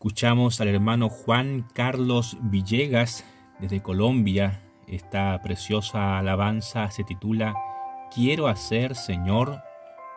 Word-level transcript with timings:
Escuchamos 0.00 0.62
al 0.62 0.68
hermano 0.68 1.10
Juan 1.10 1.68
Carlos 1.74 2.38
Villegas 2.40 3.22
desde 3.58 3.82
Colombia. 3.82 4.62
Esta 4.86 5.38
preciosa 5.42 6.16
alabanza 6.16 6.90
se 6.90 7.04
titula 7.04 7.54
Quiero 8.10 8.48
hacer, 8.48 8.96
Señor, 8.96 9.60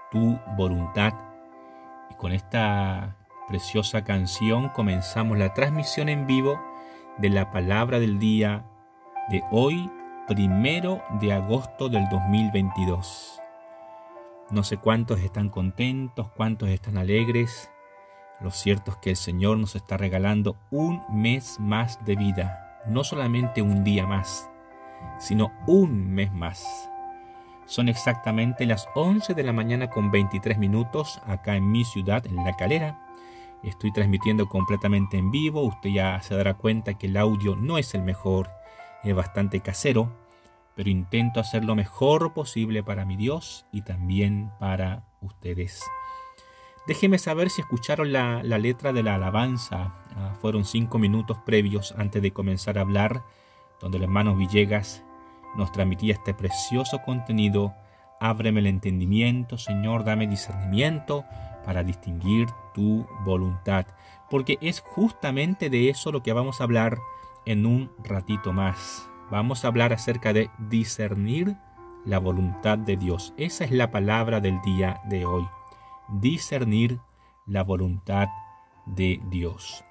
tu 0.10 0.40
voluntad. 0.56 1.12
Y 2.10 2.14
con 2.14 2.32
esta 2.32 3.18
preciosa 3.50 4.06
canción 4.06 4.70
comenzamos 4.70 5.38
la 5.38 5.54
transmisión 5.54 6.08
en 6.08 6.28
vivo 6.28 6.62
de 7.18 7.30
la 7.30 7.52
palabra 7.52 8.00
del 8.00 8.20
día 8.20 8.64
de 9.28 9.44
hoy, 9.52 9.92
primero 10.30 11.04
de 11.20 11.34
agosto 11.34 11.90
del 11.90 12.08
2022. 12.08 13.42
No 14.50 14.64
sé 14.64 14.78
cuántos 14.78 15.20
están 15.20 15.50
contentos, 15.50 16.30
cuántos 16.38 16.70
están 16.70 16.98
alegres. 16.98 17.70
Lo 18.40 18.52
cierto 18.52 18.92
es 18.92 18.98
que 18.98 19.10
el 19.12 19.16
Señor 19.16 19.58
nos 19.58 19.76
está 19.76 19.98
regalando 19.98 20.58
un 20.72 21.02
mes 21.10 21.58
más 21.60 22.04
de 22.06 22.16
vida, 22.16 22.82
no 22.88 23.04
solamente 23.04 23.62
un 23.62 23.84
día 23.84 24.06
más, 24.06 24.50
sino 25.20 25.52
un 25.68 26.14
mes 26.14 26.32
más. 26.34 26.90
Son 27.66 27.88
exactamente 27.88 28.66
las 28.66 28.88
11 28.94 29.34
de 29.34 29.44
la 29.44 29.54
mañana 29.54 29.90
con 29.90 30.12
23 30.12 30.58
minutos 30.58 31.22
acá 31.26 31.56
en 31.56 31.72
mi 31.72 31.86
ciudad, 31.86 32.26
en 32.28 32.36
La 32.36 32.54
Calera. 32.54 33.00
Estoy 33.64 33.94
transmitiendo 33.94 34.50
completamente 34.50 35.18
en 35.18 35.32
vivo. 35.32 35.62
Usted 35.62 35.92
ya 35.92 36.22
se 36.22 36.36
dará 36.36 36.56
cuenta 36.56 36.96
que 36.96 37.08
el 37.08 37.16
audio 37.16 37.56
no 37.56 37.78
es 37.78 37.94
el 37.96 38.04
mejor, 38.04 38.52
es 39.04 39.16
bastante 39.16 39.62
casero, 39.62 40.12
pero 40.76 40.90
intento 40.90 41.40
hacer 41.40 41.64
lo 41.64 41.76
mejor 41.76 42.34
posible 42.34 42.84
para 42.84 43.06
mi 43.06 43.16
Dios 43.16 43.66
y 43.72 43.84
también 43.84 44.52
para 44.60 45.06
ustedes. 45.22 45.82
Déjenme 46.86 47.18
saber 47.18 47.50
si 47.50 47.62
escucharon 47.62 48.12
la, 48.12 48.44
letra 48.44 48.92
de 48.92 49.04
la 49.04 49.16
alabanza. 49.16 49.94
Ah, 50.16 50.36
fueron 50.42 50.66
cinco 50.66 51.00
minutos 51.00 51.38
previos 51.46 51.94
antes 51.98 52.22
de 52.22 52.32
comenzar 52.32 52.78
a 52.78 52.82
hablar, 52.82 53.24
donde 53.80 53.98
el 53.98 54.04
hermano 54.04 54.36
Villegas 54.36 55.04
nos 55.56 55.72
transmitía 55.72 56.14
este 56.14 56.34
precioso 56.34 57.02
contenido. 57.02 57.74
Ábreme 58.20 58.60
el 58.60 58.68
entendimiento, 58.68 59.58
Señor, 59.58 60.04
dame 60.04 60.28
discernimiento 60.28 61.24
para 61.66 61.84
distinguir 61.84 62.50
tu 62.74 63.08
voluntad. 63.24 63.86
Porque 64.30 64.58
es 64.62 64.82
justamente 64.82 65.70
de 65.70 65.90
eso 65.90 66.12
lo 66.12 66.22
que 66.22 66.34
vamos 66.34 66.60
a 66.60 66.66
hablar 66.66 66.98
en 67.46 67.66
un 67.66 67.92
ratito 68.04 68.52
más. 68.52 69.10
Vamos 69.32 69.64
a 69.64 69.68
hablar 69.68 69.94
acerca 69.94 70.34
de 70.34 70.50
discernir 70.58 71.56
la 72.06 72.20
voluntad 72.20 72.78
de 72.78 72.98
Dios. 72.98 73.34
Esa 73.38 73.64
es 73.64 73.72
la 73.72 73.92
palabra 73.92 74.42
del 74.42 74.62
día 74.62 75.02
de 75.06 75.26
hoy. 75.26 75.46
Discernir 76.10 77.00
la 77.46 77.64
voluntad 77.64 78.28
de 78.86 79.22
Dios. 79.30 79.84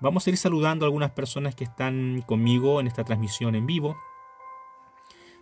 Vamos 0.00 0.26
a 0.26 0.30
ir 0.30 0.36
saludando 0.36 0.84
a 0.84 0.88
algunas 0.88 1.12
personas 1.12 1.54
que 1.54 1.64
están 1.64 2.22
conmigo 2.26 2.80
en 2.80 2.86
esta 2.86 3.04
transmisión 3.04 3.54
en 3.54 3.66
vivo. 3.66 3.96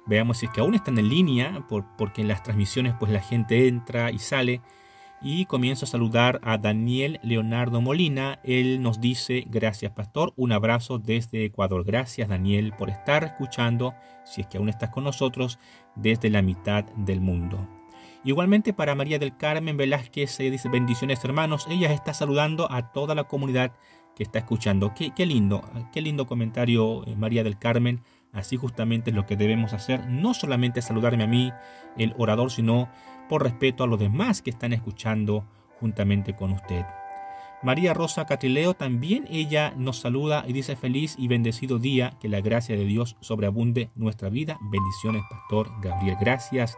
Veamos 0.07 0.39
si 0.39 0.47
es 0.47 0.53
que 0.53 0.61
aún 0.61 0.75
están 0.75 0.99
en 0.99 1.09
línea, 1.09 1.67
porque 1.69 2.21
en 2.21 2.29
las 2.29 2.43
transmisiones 2.43 2.95
pues 2.99 3.11
la 3.11 3.21
gente 3.21 3.67
entra 3.67 4.11
y 4.11 4.19
sale. 4.19 4.61
Y 5.23 5.47
comienzo 5.47 5.87
a 5.87 5.89
saludar 5.89 6.39
a 6.45 6.59
Daniel 6.59 7.19
Leonardo 7.23 7.81
Molina. 7.81 8.41
Él 8.45 8.83
nos 8.83 9.01
dice, 9.01 9.45
gracias 9.49 9.91
pastor, 9.93 10.35
un 10.37 10.53
abrazo 10.53 10.99
desde 10.99 11.47
Ecuador. 11.47 11.83
Gracias 11.85 12.29
Daniel 12.29 12.75
por 12.79 12.91
estar 12.91 13.25
escuchando, 13.25 13.95
si 14.25 14.43
es 14.43 14.47
que 14.47 14.59
aún 14.59 14.69
estás 14.69 14.91
con 14.91 15.05
nosotros, 15.05 15.59
desde 15.97 16.29
la 16.29 16.43
mitad 16.43 16.85
del 16.97 17.21
mundo. 17.21 17.67
Igualmente 18.25 18.73
para 18.73 18.95
María 18.95 19.19
del 19.19 19.37
Carmen 19.37 19.77
Velázquez, 19.77 20.39
dice 20.39 20.69
bendiciones 20.71 21.23
hermanos. 21.25 21.67
Ella 21.69 21.93
está 21.93 22.15
saludando 22.15 22.73
a 22.73 22.91
toda 22.91 23.15
la 23.15 23.25
comunidad 23.25 23.73
que 24.17 24.23
está 24.23 24.39
escuchando. 24.39 24.95
Qué, 24.95 25.13
qué 25.15 25.27
lindo, 25.27 25.63
qué 25.93 26.01
lindo 26.01 26.27
comentario 26.27 27.07
eh, 27.07 27.17
María 27.17 27.45
del 27.45 27.59
Carmen. 27.59 28.03
Así 28.33 28.57
justamente 28.57 29.11
es 29.11 29.17
lo 29.17 29.27
que 29.27 29.37
debemos 29.37 29.75
hacer, 29.75 30.09
no 30.09 30.35
solamente 30.35 30.83
saludarme 30.83 31.23
a 31.23 31.29
mí, 31.29 31.53
el 31.97 32.15
orador, 32.19 32.51
sino 32.51 32.89
por 33.29 33.45
respeto 33.45 33.85
a 33.85 33.87
los 33.87 34.01
demás 34.01 34.43
que 34.43 34.51
están 34.51 34.73
escuchando 34.73 35.45
juntamente 35.79 36.35
con 36.35 36.53
usted. 36.53 36.85
María 37.63 37.95
Rosa 37.95 38.27
Catrileo 38.27 38.75
también 38.75 39.27
ella 39.31 39.73
nos 39.77 40.01
saluda 40.01 40.45
y 40.47 40.53
dice 40.53 40.77
feliz 40.77 41.15
y 41.17 41.29
bendecido 41.29 41.79
día, 41.79 42.15
que 42.21 42.29
la 42.29 42.41
gracia 42.41 42.77
de 42.77 42.85
Dios 42.85 43.17
sobreabunde 43.21 43.91
nuestra 43.95 44.29
vida. 44.29 44.59
Bendiciones, 44.63 45.23
Pastor 45.31 45.71
Gabriel. 45.81 46.17
Gracias, 46.21 46.77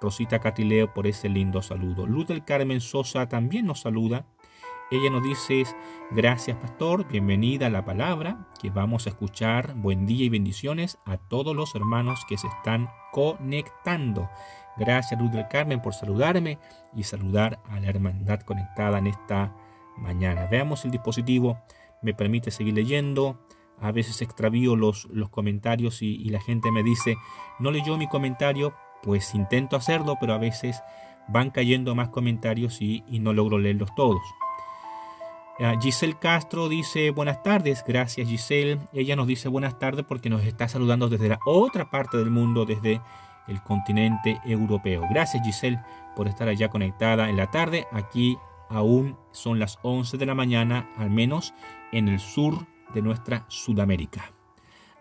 Rosita 0.00 0.40
Catrileo, 0.40 0.92
por 0.92 1.06
ese 1.06 1.28
lindo 1.28 1.62
saludo. 1.62 2.06
Luz 2.06 2.26
del 2.26 2.44
Carmen 2.44 2.80
Sosa 2.80 3.28
también 3.28 3.66
nos 3.66 3.80
saluda 3.80 4.26
ella 4.92 5.08
nos 5.08 5.22
dice, 5.22 5.62
gracias 6.10 6.56
pastor, 6.56 7.06
bienvenida 7.06 7.66
a 7.66 7.70
la 7.70 7.84
palabra 7.84 8.48
que 8.60 8.70
vamos 8.70 9.06
a 9.06 9.10
escuchar. 9.10 9.74
Buen 9.76 10.04
día 10.04 10.24
y 10.24 10.28
bendiciones 10.28 10.98
a 11.04 11.16
todos 11.16 11.54
los 11.54 11.76
hermanos 11.76 12.24
que 12.28 12.36
se 12.36 12.48
están 12.48 12.90
conectando. 13.12 14.28
Gracias 14.76 15.20
Luz 15.20 15.30
del 15.30 15.46
Carmen 15.46 15.80
por 15.80 15.94
saludarme 15.94 16.58
y 16.92 17.04
saludar 17.04 17.60
a 17.68 17.78
la 17.78 17.86
hermandad 17.86 18.40
conectada 18.40 18.98
en 18.98 19.06
esta 19.06 19.54
mañana. 19.96 20.48
Veamos 20.50 20.84
el 20.84 20.90
dispositivo, 20.90 21.60
me 22.02 22.12
permite 22.12 22.50
seguir 22.50 22.74
leyendo. 22.74 23.38
A 23.78 23.92
veces 23.92 24.20
extravío 24.22 24.74
los, 24.74 25.04
los 25.12 25.28
comentarios 25.28 26.02
y, 26.02 26.24
la 26.30 26.40
gente 26.40 26.72
me 26.72 26.82
dice, 26.82 27.16
no 27.60 27.70
leyó 27.70 27.96
mi 27.96 28.08
comentario, 28.08 28.74
pues 29.02 29.34
intento 29.34 29.76
hacerlo, 29.76 30.16
pero 30.20 30.34
a 30.34 30.38
veces 30.38 30.82
van 31.28 31.50
cayendo 31.50 31.94
más 31.94 32.08
comentarios 32.08 32.80
y 32.80 33.02
no 33.20 33.32
logro 33.32 33.58
leerlos 33.58 33.94
todos. 33.94 34.22
Giselle 35.82 36.14
Castro 36.18 36.70
dice 36.70 37.10
buenas 37.10 37.42
tardes, 37.42 37.84
gracias 37.86 38.26
Giselle. 38.26 38.78
Ella 38.94 39.14
nos 39.14 39.26
dice 39.26 39.46
buenas 39.48 39.78
tardes 39.78 40.06
porque 40.08 40.30
nos 40.30 40.42
está 40.42 40.68
saludando 40.68 41.10
desde 41.10 41.28
la 41.28 41.38
otra 41.44 41.90
parte 41.90 42.16
del 42.16 42.30
mundo, 42.30 42.64
desde 42.64 43.02
el 43.46 43.62
continente 43.62 44.40
europeo. 44.46 45.06
Gracias 45.10 45.44
Giselle 45.44 45.78
por 46.16 46.28
estar 46.28 46.48
allá 46.48 46.70
conectada 46.70 47.28
en 47.28 47.36
la 47.36 47.50
tarde. 47.50 47.86
Aquí 47.92 48.38
aún 48.70 49.18
son 49.32 49.58
las 49.58 49.78
11 49.82 50.16
de 50.16 50.24
la 50.24 50.34
mañana, 50.34 50.88
al 50.96 51.10
menos 51.10 51.52
en 51.92 52.08
el 52.08 52.20
sur 52.20 52.66
de 52.94 53.02
nuestra 53.02 53.44
Sudamérica. 53.48 54.32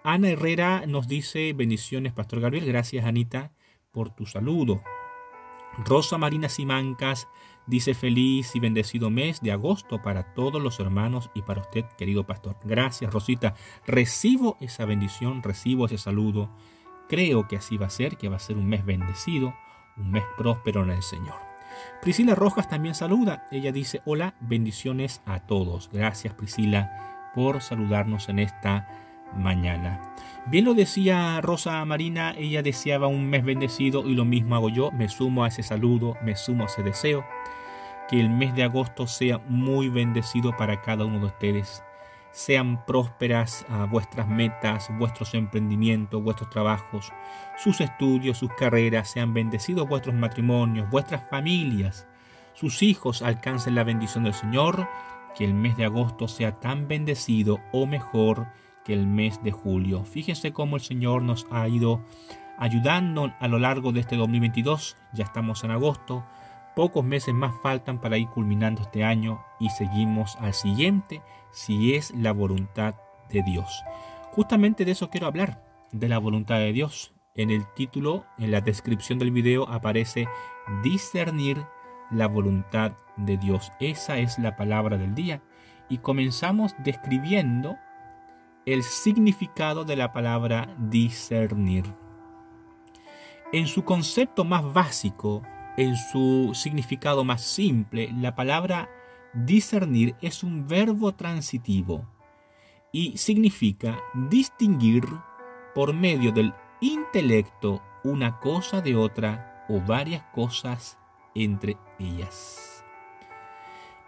Ana 0.04 0.28
Herrera 0.28 0.84
nos 0.88 1.08
dice 1.08 1.54
bendiciones, 1.54 2.12
Pastor 2.12 2.42
Gabriel. 2.42 2.66
Gracias 2.66 3.06
Anita 3.06 3.54
por 3.92 4.12
tu 4.12 4.26
saludo. 4.26 4.82
Rosa 5.86 6.18
Marina 6.18 6.50
Simancas 6.50 7.28
Dice 7.70 7.94
feliz 7.94 8.56
y 8.56 8.60
bendecido 8.60 9.12
mes 9.12 9.42
de 9.42 9.52
agosto 9.52 10.02
para 10.02 10.34
todos 10.34 10.60
los 10.60 10.80
hermanos 10.80 11.30
y 11.36 11.44
para 11.44 11.62
usted, 11.62 11.86
querido 12.00 12.26
pastor. 12.26 12.58
Gracias, 12.64 13.14
Rosita. 13.14 13.54
Recibo 13.86 14.58
esa 14.60 14.86
bendición, 14.86 15.44
recibo 15.44 15.86
ese 15.86 16.00
saludo. 16.00 16.50
Creo 17.08 17.48
que 17.48 17.58
así 17.58 17.78
va 17.78 17.86
a 17.86 17.92
ser, 17.92 18.18
que 18.18 18.28
va 18.28 18.38
a 18.38 18.40
ser 18.40 18.58
un 18.58 18.66
mes 18.66 18.84
bendecido, 18.84 19.54
un 19.98 20.10
mes 20.10 20.24
próspero 20.36 20.82
en 20.82 20.90
el 20.90 21.04
Señor. 21.04 21.36
Priscila 22.02 22.34
Rojas 22.34 22.68
también 22.68 22.96
saluda. 22.96 23.48
Ella 23.52 23.72
dice, 23.72 24.02
hola, 24.04 24.34
bendiciones 24.40 25.22
a 25.28 25.42
todos. 25.42 25.92
Gracias, 25.94 26.34
Priscila, 26.34 27.32
por 27.36 27.62
saludarnos 27.62 28.30
en 28.30 28.40
esta 28.40 29.09
mañana. 29.36 30.14
Bien 30.46 30.66
lo 30.66 30.74
decía 30.74 31.40
Rosa 31.42 31.84
Marina, 31.86 32.34
ella 32.38 32.62
deseaba 32.62 33.08
un 33.08 33.30
mes 33.30 33.44
bendecido 33.44 34.08
y 34.08 34.16
lo 34.16 34.26
mismo 34.26 34.56
hago 34.56 34.70
yo, 34.70 34.92
me 34.92 35.10
sumo 35.10 35.44
a 35.44 35.48
ese 35.48 35.64
saludo, 35.64 36.16
me 36.24 36.36
sumo 36.36 36.64
a 36.64 36.68
ese 36.68 36.84
deseo 36.84 37.24
que 38.10 38.20
el 38.20 38.30
mes 38.30 38.56
de 38.56 38.64
agosto 38.64 39.06
sea 39.06 39.38
muy 39.48 39.88
bendecido 39.88 40.52
para 40.58 40.82
cada 40.82 41.06
uno 41.06 41.20
de 41.20 41.28
ustedes. 41.28 41.84
Sean 42.32 42.84
prósperas 42.86 43.66
ah, 43.70 43.88
vuestras 43.90 44.28
metas, 44.28 44.90
vuestros 44.98 45.36
emprendimientos, 45.36 46.24
vuestros 46.24 46.50
trabajos, 46.50 47.12
sus 47.58 47.82
estudios, 47.82 48.40
sus 48.40 48.52
carreras, 48.54 49.12
sean 49.12 49.34
bendecidos 49.34 49.88
vuestros 49.88 50.16
matrimonios, 50.16 50.90
vuestras 50.90 51.28
familias, 51.30 52.08
sus 52.54 52.82
hijos 52.84 53.22
alcancen 53.22 53.76
la 53.76 53.84
bendición 53.84 54.26
del 54.26 54.34
Señor, 54.34 54.88
que 55.36 55.46
el 55.46 55.54
mes 55.54 55.78
de 55.78 55.86
agosto 55.86 56.28
sea 56.28 56.60
tan 56.60 56.88
bendecido 56.88 57.60
o 57.72 57.86
mejor 57.86 58.48
el 58.90 59.08
mes 59.08 59.42
de 59.44 59.52
julio. 59.52 60.04
Fíjense 60.04 60.52
cómo 60.52 60.76
el 60.76 60.82
Señor 60.82 61.22
nos 61.22 61.48
ha 61.52 61.68
ido 61.68 62.02
ayudando 62.58 63.34
a 63.40 63.48
lo 63.48 63.60
largo 63.60 63.92
de 63.92 64.02
este 64.02 64.18
2022, 64.18 64.98
ya 65.14 65.24
estamos 65.24 65.64
en 65.64 65.72
agosto, 65.72 66.26
Pocos 66.80 67.04
meses 67.04 67.34
más 67.34 67.54
faltan 67.62 68.00
para 68.00 68.18
ir 68.18 68.28
culminando 68.28 68.84
este 68.84 69.04
año 69.04 69.44
y 69.60 69.70
seguimos 69.70 70.38
al 70.38 70.54
siguiente 70.54 71.22
si 71.52 71.96
es 71.96 72.12
la 72.16 72.32
voluntad 72.32 72.96
de 73.30 73.44
Dios. 73.44 73.84
Justamente 74.32 74.86
de 74.86 74.92
eso 74.92 75.10
quiero 75.10 75.28
hablar, 75.28 75.62
de 75.92 76.08
la 76.08 76.20
voluntad 76.20 76.60
de 76.60 76.72
Dios. 76.72 77.14
En 77.36 77.50
el 77.50 77.66
título, 77.74 78.26
en 78.38 78.52
la 78.52 78.62
descripción 78.62 79.20
del 79.20 79.32
video 79.32 79.68
aparece 79.68 80.30
discernir 80.82 81.62
la 82.12 82.28
voluntad 82.28 82.94
de 83.18 83.36
Dios. 83.36 83.74
Esa 83.82 84.18
es 84.18 84.40
la 84.40 84.56
palabra 84.56 84.98
del 84.98 85.16
día. 85.16 85.42
Y 85.90 85.98
comenzamos 85.98 86.76
describiendo 86.86 87.76
el 88.66 88.84
significado 88.84 89.86
de 89.86 89.96
la 89.96 90.12
palabra 90.12 90.76
discernir. 90.78 91.86
En 93.52 93.68
su 93.68 93.84
concepto 93.84 94.44
más 94.44 94.74
básico, 94.74 95.42
en 95.78 95.96
su 95.96 96.52
significado 96.54 97.24
más 97.24 97.42
simple, 97.42 98.12
la 98.14 98.36
palabra 98.36 98.90
discernir 99.34 100.16
es 100.22 100.44
un 100.44 100.68
verbo 100.68 101.14
transitivo 101.14 102.06
y 102.92 103.18
significa 103.18 104.00
distinguir 104.14 105.04
por 105.74 105.94
medio 105.94 106.32
del 106.32 106.54
intelecto 106.82 107.82
una 108.04 108.40
cosa 108.40 108.82
de 108.82 108.96
otra 108.96 109.66
o 109.70 109.80
varias 109.80 110.24
cosas 110.34 110.98
entre 111.36 111.78
ellas. 112.00 112.84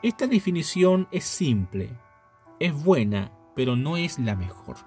Esta 0.01 0.25
definición 0.25 1.07
es 1.11 1.25
simple, 1.25 1.95
es 2.59 2.73
buena, 2.83 3.31
pero 3.55 3.75
no 3.75 3.97
es 3.97 4.19
la 4.19 4.35
mejor. 4.35 4.77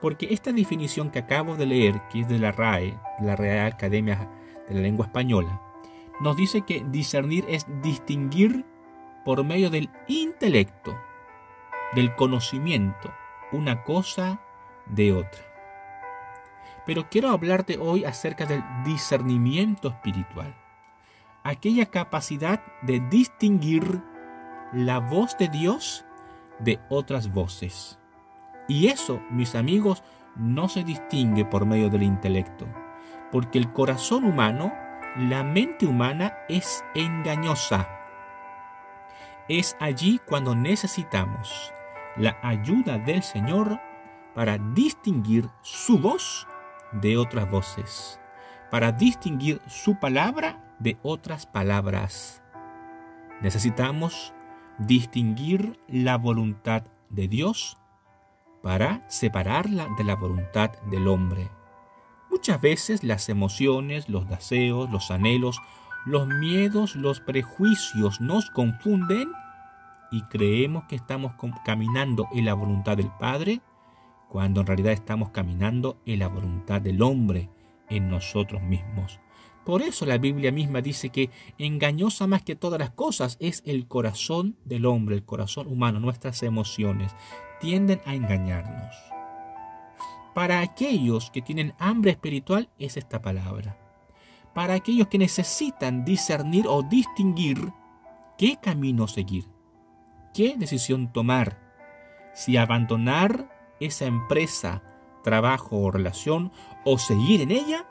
Porque 0.00 0.28
esta 0.30 0.52
definición 0.52 1.10
que 1.10 1.18
acabo 1.18 1.56
de 1.56 1.66
leer, 1.66 2.00
que 2.10 2.20
es 2.20 2.28
de 2.28 2.38
la 2.38 2.52
RAE, 2.52 2.98
la 3.20 3.36
Real 3.36 3.72
Academia 3.72 4.28
de 4.68 4.74
la 4.74 4.80
Lengua 4.80 5.06
Española, 5.06 5.60
nos 6.20 6.36
dice 6.36 6.62
que 6.62 6.84
discernir 6.88 7.44
es 7.48 7.66
distinguir 7.82 8.64
por 9.24 9.44
medio 9.44 9.70
del 9.70 9.90
intelecto, 10.08 10.96
del 11.94 12.14
conocimiento, 12.14 13.12
una 13.52 13.82
cosa 13.82 14.40
de 14.86 15.12
otra. 15.12 15.42
Pero 16.86 17.08
quiero 17.10 17.30
hablarte 17.30 17.78
hoy 17.78 18.04
acerca 18.04 18.46
del 18.46 18.62
discernimiento 18.84 19.88
espiritual, 19.88 20.54
aquella 21.42 21.86
capacidad 21.86 22.62
de 22.82 23.00
distinguir 23.00 24.02
la 24.72 24.98
voz 24.98 25.36
de 25.38 25.48
Dios 25.48 26.04
de 26.60 26.78
otras 26.88 27.32
voces. 27.32 27.98
Y 28.68 28.88
eso, 28.88 29.20
mis 29.30 29.54
amigos, 29.54 30.02
no 30.36 30.68
se 30.68 30.84
distingue 30.84 31.44
por 31.44 31.66
medio 31.66 31.88
del 31.88 32.02
intelecto, 32.02 32.66
porque 33.32 33.58
el 33.58 33.72
corazón 33.72 34.24
humano, 34.24 34.72
la 35.16 35.42
mente 35.42 35.86
humana 35.86 36.34
es 36.48 36.84
engañosa. 36.94 37.88
Es 39.48 39.76
allí 39.80 40.20
cuando 40.26 40.54
necesitamos 40.54 41.72
la 42.16 42.38
ayuda 42.42 42.98
del 42.98 43.22
Señor 43.22 43.80
para 44.34 44.58
distinguir 44.58 45.48
su 45.62 45.98
voz 45.98 46.46
de 46.92 47.16
otras 47.16 47.50
voces, 47.50 48.20
para 48.70 48.92
distinguir 48.92 49.60
su 49.66 49.98
palabra 49.98 50.60
de 50.78 50.98
otras 51.02 51.46
palabras. 51.46 52.42
Necesitamos 53.40 54.32
distinguir 54.86 55.78
la 55.88 56.16
voluntad 56.16 56.84
de 57.10 57.28
Dios 57.28 57.76
para 58.62 59.04
separarla 59.08 59.88
de 59.96 60.04
la 60.04 60.16
voluntad 60.16 60.70
del 60.90 61.08
hombre. 61.08 61.50
Muchas 62.30 62.60
veces 62.60 63.04
las 63.04 63.28
emociones, 63.28 64.08
los 64.08 64.28
deseos, 64.28 64.90
los 64.90 65.10
anhelos, 65.10 65.60
los 66.06 66.26
miedos, 66.26 66.96
los 66.96 67.20
prejuicios 67.20 68.20
nos 68.20 68.50
confunden 68.50 69.30
y 70.10 70.22
creemos 70.22 70.84
que 70.84 70.96
estamos 70.96 71.32
caminando 71.64 72.28
en 72.32 72.44
la 72.46 72.54
voluntad 72.54 72.96
del 72.96 73.10
Padre, 73.18 73.60
cuando 74.28 74.60
en 74.60 74.66
realidad 74.66 74.92
estamos 74.92 75.30
caminando 75.30 75.98
en 76.06 76.20
la 76.20 76.28
voluntad 76.28 76.80
del 76.80 77.02
hombre, 77.02 77.50
en 77.88 78.08
nosotros 78.08 78.62
mismos. 78.62 79.20
Por 79.64 79.82
eso 79.82 80.06
la 80.06 80.18
Biblia 80.18 80.52
misma 80.52 80.80
dice 80.80 81.10
que 81.10 81.30
engañosa 81.58 82.26
más 82.26 82.42
que 82.42 82.56
todas 82.56 82.78
las 82.78 82.90
cosas 82.90 83.36
es 83.40 83.62
el 83.66 83.86
corazón 83.86 84.56
del 84.64 84.86
hombre, 84.86 85.16
el 85.16 85.24
corazón 85.24 85.66
humano, 85.68 86.00
nuestras 86.00 86.42
emociones 86.42 87.12
tienden 87.60 88.00
a 88.06 88.14
engañarnos. 88.14 88.94
Para 90.34 90.60
aquellos 90.60 91.30
que 91.30 91.42
tienen 91.42 91.74
hambre 91.78 92.12
espiritual 92.12 92.70
es 92.78 92.96
esta 92.96 93.20
palabra. 93.20 93.76
Para 94.54 94.74
aquellos 94.74 95.08
que 95.08 95.18
necesitan 95.18 96.04
discernir 96.04 96.66
o 96.66 96.82
distinguir 96.82 97.72
qué 98.38 98.56
camino 98.60 99.06
seguir 99.06 99.44
qué 100.32 100.54
decisión 100.56 101.12
tomar, 101.12 101.58
si 102.34 102.56
abandonar 102.56 103.74
esa 103.80 104.06
empresa, 104.06 104.82
trabajo 105.22 105.78
o 105.78 105.90
relación 105.90 106.52
o 106.84 106.98
seguir 106.98 107.40
en 107.40 107.50
ella, 107.50 107.86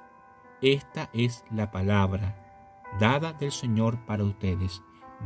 esta 0.61 1.09
es 1.13 1.43
la 1.51 1.71
palabra 1.71 2.35
dada 2.99 3.33
del 3.33 3.51
Señor 3.51 4.05
para 4.05 4.23
ustedes, 4.23 4.81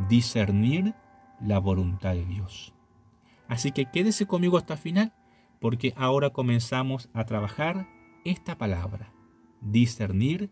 discernir 0.10 0.94
la 1.40 1.60
voluntad 1.60 2.14
de 2.14 2.26
Dios. 2.26 2.74
Así 3.48 3.72
que 3.72 3.86
quédese 3.86 4.26
conmigo 4.26 4.58
hasta 4.58 4.74
el 4.74 4.80
final, 4.80 5.14
porque 5.60 5.94
ahora 5.96 6.32
comenzamos 6.32 7.10
a 7.14 7.26
trabajar 7.26 7.88
esta 8.26 8.58
palabra, 8.58 9.14
discernir 9.62 10.50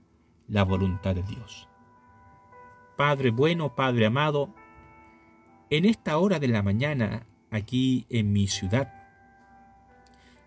la 0.48 0.64
voluntad 0.64 1.16
de 1.16 1.24
Dios. 1.24 1.68
Padre 2.98 3.32
bueno, 3.32 3.76
Padre 3.76 4.06
amado, 4.06 4.54
en 5.70 5.86
esta 5.86 6.18
hora 6.18 6.40
de 6.40 6.48
la 6.48 6.62
mañana, 6.62 7.26
aquí 7.50 8.06
en 8.10 8.32
mi 8.32 8.48
ciudad, 8.48 8.94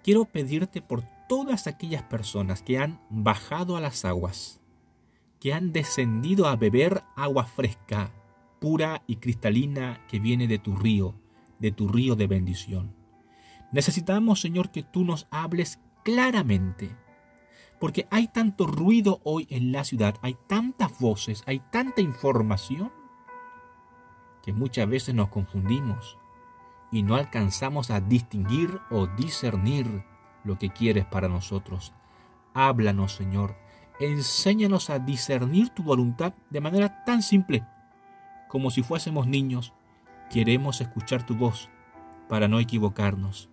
quiero 0.02 0.24
pedirte 0.26 0.82
por 0.82 1.02
todas 1.28 1.66
aquellas 1.66 2.02
personas 2.02 2.62
que 2.62 2.78
han 2.78 3.00
bajado 3.10 3.76
a 3.76 3.80
las 3.80 4.04
aguas, 4.04 4.60
que 5.40 5.52
han 5.52 5.72
descendido 5.72 6.46
a 6.46 6.56
beber 6.56 7.02
agua 7.16 7.44
fresca, 7.44 8.12
pura 8.60 9.02
y 9.06 9.16
cristalina 9.16 10.04
que 10.08 10.18
viene 10.18 10.46
de 10.48 10.58
tu 10.58 10.76
río, 10.76 11.14
de 11.58 11.70
tu 11.70 11.88
río 11.88 12.16
de 12.16 12.26
bendición. 12.26 12.94
Necesitamos, 13.72 14.40
Señor, 14.40 14.70
que 14.70 14.82
tú 14.82 15.04
nos 15.04 15.26
hables 15.30 15.80
claramente, 16.04 16.96
porque 17.80 18.06
hay 18.10 18.28
tanto 18.28 18.66
ruido 18.66 19.20
hoy 19.24 19.46
en 19.50 19.72
la 19.72 19.84
ciudad, 19.84 20.14
hay 20.22 20.36
tantas 20.46 20.98
voces, 20.98 21.42
hay 21.46 21.60
tanta 21.70 22.00
información 22.00 22.92
que 24.42 24.52
muchas 24.52 24.88
veces 24.88 25.14
nos 25.14 25.28
confundimos 25.28 26.18
y 26.92 27.02
no 27.02 27.16
alcanzamos 27.16 27.90
a 27.90 28.00
distinguir 28.00 28.80
o 28.90 29.06
discernir 29.06 30.04
lo 30.44 30.58
que 30.58 30.70
quieres 30.70 31.04
para 31.06 31.28
nosotros. 31.28 31.92
Háblanos, 32.54 33.14
Señor. 33.14 33.56
Enséñanos 34.00 34.90
a 34.90 34.98
discernir 34.98 35.70
tu 35.70 35.82
voluntad 35.82 36.34
de 36.50 36.60
manera 36.60 37.04
tan 37.04 37.22
simple 37.22 37.64
como 38.54 38.70
si 38.70 38.84
fuésemos 38.84 39.26
niños. 39.26 39.72
Queremos 40.30 40.80
escuchar 40.80 41.26
tu 41.26 41.34
voz 41.34 41.70
para 42.28 42.46
no 42.46 42.60
equivocarnos. 42.60 43.50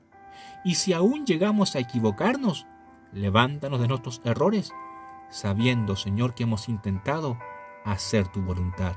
Y 0.63 0.75
si 0.75 0.93
aún 0.93 1.25
llegamos 1.25 1.75
a 1.75 1.79
equivocarnos, 1.79 2.67
levántanos 3.11 3.79
de 3.79 3.87
nuestros 3.87 4.21
errores, 4.23 4.71
sabiendo, 5.29 5.95
Señor, 5.95 6.35
que 6.35 6.43
hemos 6.43 6.69
intentado 6.69 7.39
hacer 7.83 8.27
tu 8.27 8.41
voluntad. 8.41 8.95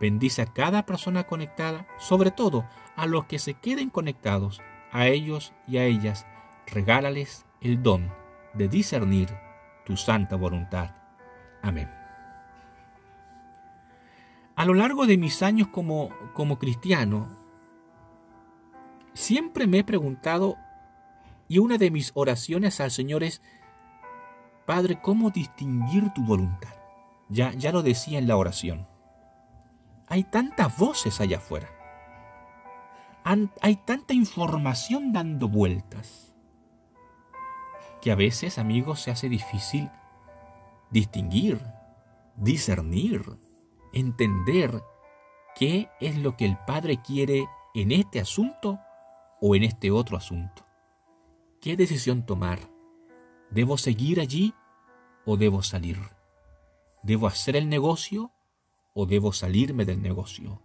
Bendice 0.00 0.42
a 0.42 0.46
cada 0.46 0.84
persona 0.84 1.24
conectada, 1.24 1.86
sobre 1.98 2.32
todo 2.32 2.64
a 2.96 3.06
los 3.06 3.26
que 3.26 3.38
se 3.38 3.54
queden 3.54 3.90
conectados, 3.90 4.60
a 4.90 5.06
ellos 5.06 5.52
y 5.68 5.76
a 5.76 5.84
ellas. 5.84 6.26
Regálales 6.66 7.46
el 7.60 7.82
don 7.82 8.12
de 8.54 8.68
discernir 8.68 9.28
tu 9.84 9.96
santa 9.96 10.36
voluntad. 10.36 10.90
Amén. 11.62 11.90
A 14.56 14.64
lo 14.64 14.74
largo 14.74 15.06
de 15.06 15.18
mis 15.18 15.42
años 15.42 15.68
como, 15.68 16.10
como 16.32 16.58
cristiano, 16.58 17.28
siempre 19.12 19.66
me 19.66 19.78
he 19.78 19.84
preguntado, 19.84 20.56
y 21.48 21.58
una 21.58 21.76
de 21.76 21.90
mis 21.90 22.12
oraciones 22.14 22.80
al 22.80 22.90
Señor 22.90 23.22
es, 23.24 23.42
Padre, 24.64 25.00
¿cómo 25.02 25.30
distinguir 25.30 26.12
tu 26.14 26.24
voluntad? 26.24 26.74
Ya, 27.28 27.52
ya 27.52 27.72
lo 27.72 27.82
decía 27.82 28.18
en 28.18 28.28
la 28.28 28.36
oración 28.36 28.86
hay 30.06 30.24
tantas 30.24 30.76
voces 30.76 31.20
allá 31.20 31.38
afuera. 31.38 31.68
Hay 33.62 33.76
tanta 33.76 34.12
información 34.12 35.12
dando 35.12 35.48
vueltas 35.48 36.33
que 38.04 38.12
a 38.12 38.16
veces, 38.16 38.58
amigos, 38.58 39.00
se 39.00 39.10
hace 39.10 39.30
difícil 39.30 39.88
distinguir, 40.90 41.58
discernir, 42.36 43.22
entender 43.94 44.82
qué 45.56 45.88
es 46.02 46.18
lo 46.18 46.36
que 46.36 46.44
el 46.44 46.58
Padre 46.66 47.00
quiere 47.00 47.46
en 47.74 47.92
este 47.92 48.20
asunto 48.20 48.78
o 49.40 49.56
en 49.56 49.62
este 49.62 49.90
otro 49.90 50.18
asunto. 50.18 50.66
¿Qué 51.62 51.78
decisión 51.78 52.26
tomar? 52.26 52.58
¿Debo 53.50 53.78
seguir 53.78 54.20
allí 54.20 54.52
o 55.24 55.38
debo 55.38 55.62
salir? 55.62 55.96
¿Debo 57.02 57.26
hacer 57.26 57.56
el 57.56 57.70
negocio 57.70 58.32
o 58.92 59.06
debo 59.06 59.32
salirme 59.32 59.86
del 59.86 60.02
negocio? 60.02 60.60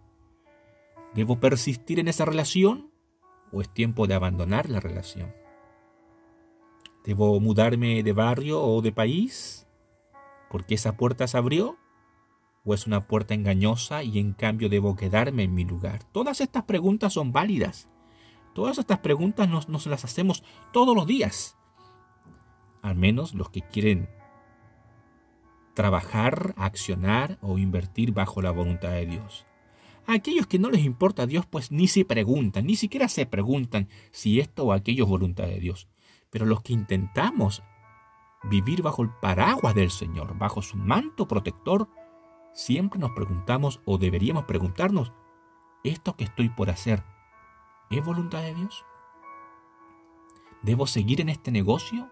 ¿Debo 1.14 1.40
persistir 1.40 2.00
en 2.00 2.08
esa 2.08 2.26
relación 2.26 2.92
o 3.50 3.62
es 3.62 3.72
tiempo 3.72 4.06
de 4.06 4.12
abandonar 4.12 4.68
la 4.68 4.80
relación? 4.80 5.39
¿Debo 7.04 7.40
mudarme 7.40 8.02
de 8.02 8.12
barrio 8.12 8.62
o 8.62 8.82
de 8.82 8.92
país 8.92 9.66
porque 10.50 10.74
esa 10.74 10.96
puerta 10.96 11.26
se 11.26 11.38
abrió? 11.38 11.78
¿O 12.64 12.74
es 12.74 12.86
una 12.86 13.06
puerta 13.06 13.32
engañosa 13.32 14.02
y 14.02 14.18
en 14.18 14.32
cambio 14.32 14.68
debo 14.68 14.96
quedarme 14.96 15.44
en 15.44 15.54
mi 15.54 15.64
lugar? 15.64 16.04
Todas 16.12 16.40
estas 16.40 16.64
preguntas 16.64 17.14
son 17.14 17.32
válidas. 17.32 17.88
Todas 18.54 18.78
estas 18.78 18.98
preguntas 18.98 19.48
nos, 19.48 19.86
las 19.86 20.04
hacemos 20.04 20.42
todos 20.72 20.94
los 20.94 21.06
días. 21.06 21.56
Al 22.82 22.96
menos 22.96 23.34
los 23.34 23.48
que 23.48 23.62
quieren 23.62 24.10
trabajar, 25.74 26.52
accionar 26.56 27.38
o 27.40 27.56
invertir 27.56 28.12
bajo 28.12 28.42
la 28.42 28.50
voluntad 28.50 28.90
de 28.90 29.06
Dios. 29.06 29.46
A 30.06 30.14
aquellos 30.14 30.46
que 30.46 30.58
no 30.58 30.70
les 30.70 30.84
importa 30.84 31.22
a 31.22 31.26
Dios, 31.26 31.46
pues 31.46 31.70
ni 31.70 31.86
se 31.86 32.04
preguntan, 32.04 32.66
ni 32.66 32.74
siquiera 32.74 33.08
se 33.08 33.24
preguntan 33.24 33.88
si 34.10 34.40
esto 34.40 34.64
o 34.64 34.72
aquello 34.72 35.04
es 35.04 35.10
voluntad 35.10 35.46
de 35.46 35.60
Dios. 35.60 35.88
Pero 36.30 36.46
los 36.46 36.62
que 36.62 36.72
intentamos 36.72 37.62
vivir 38.44 38.82
bajo 38.82 39.02
el 39.02 39.10
paraguas 39.10 39.74
del 39.74 39.90
Señor, 39.90 40.36
bajo 40.38 40.62
su 40.62 40.76
manto 40.76 41.28
protector, 41.28 41.88
siempre 42.52 42.98
nos 42.98 43.10
preguntamos 43.12 43.80
o 43.84 43.98
deberíamos 43.98 44.44
preguntarnos, 44.44 45.12
¿esto 45.84 46.16
que 46.16 46.24
estoy 46.24 46.48
por 46.48 46.70
hacer 46.70 47.04
es 47.90 48.04
voluntad 48.04 48.42
de 48.42 48.54
Dios? 48.54 48.84
¿Debo 50.62 50.86
seguir 50.86 51.20
en 51.20 51.28
este 51.28 51.50
negocio? 51.50 52.10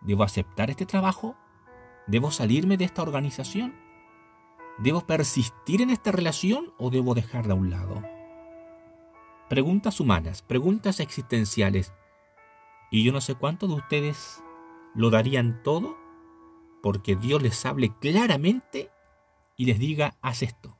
¿Debo 0.00 0.24
aceptar 0.24 0.70
este 0.70 0.86
trabajo? 0.86 1.36
¿Debo 2.06 2.30
salirme 2.30 2.76
de 2.76 2.84
esta 2.84 3.02
organización? 3.02 3.74
¿Debo 4.78 5.00
persistir 5.06 5.80
en 5.82 5.90
esta 5.90 6.12
relación 6.12 6.72
o 6.78 6.90
debo 6.90 7.14
dejarla 7.14 7.54
a 7.54 7.56
un 7.56 7.70
lado? 7.70 8.02
Preguntas 9.48 10.00
humanas, 10.00 10.42
preguntas 10.42 11.00
existenciales. 11.00 11.92
Y 12.90 13.04
yo 13.04 13.12
no 13.12 13.20
sé 13.20 13.34
cuántos 13.34 13.68
de 13.68 13.76
ustedes 13.76 14.42
lo 14.94 15.10
darían 15.10 15.62
todo 15.62 15.96
porque 16.82 17.16
Dios 17.16 17.42
les 17.42 17.66
hable 17.66 17.92
claramente 17.98 18.90
y 19.56 19.64
les 19.66 19.78
diga, 19.78 20.16
haz 20.22 20.42
esto. 20.42 20.78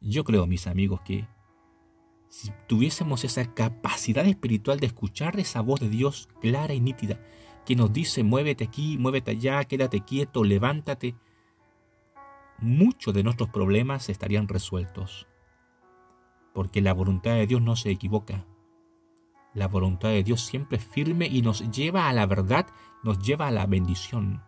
Yo 0.00 0.22
creo, 0.24 0.46
mis 0.46 0.66
amigos, 0.66 1.00
que 1.00 1.26
si 2.28 2.52
tuviésemos 2.66 3.24
esa 3.24 3.54
capacidad 3.54 4.26
espiritual 4.26 4.78
de 4.78 4.86
escuchar 4.86 5.38
esa 5.40 5.60
voz 5.60 5.80
de 5.80 5.88
Dios 5.88 6.28
clara 6.40 6.74
y 6.74 6.80
nítida, 6.80 7.20
que 7.64 7.76
nos 7.76 7.92
dice, 7.92 8.22
muévete 8.22 8.64
aquí, 8.64 8.98
muévete 8.98 9.32
allá, 9.32 9.64
quédate 9.64 10.00
quieto, 10.00 10.44
levántate, 10.44 11.14
muchos 12.58 13.14
de 13.14 13.22
nuestros 13.22 13.48
problemas 13.48 14.08
estarían 14.08 14.48
resueltos. 14.48 15.26
Porque 16.52 16.80
la 16.80 16.92
voluntad 16.92 17.34
de 17.34 17.46
Dios 17.46 17.62
no 17.62 17.76
se 17.76 17.90
equivoca. 17.90 18.46
La 19.54 19.68
voluntad 19.68 20.08
de 20.08 20.24
Dios 20.24 20.40
siempre 20.40 20.78
es 20.78 20.84
firme 20.84 21.26
y 21.26 21.40
nos 21.40 21.70
lleva 21.70 22.08
a 22.08 22.12
la 22.12 22.26
verdad, 22.26 22.66
nos 23.04 23.20
lleva 23.20 23.46
a 23.46 23.52
la 23.52 23.66
bendición. 23.66 24.42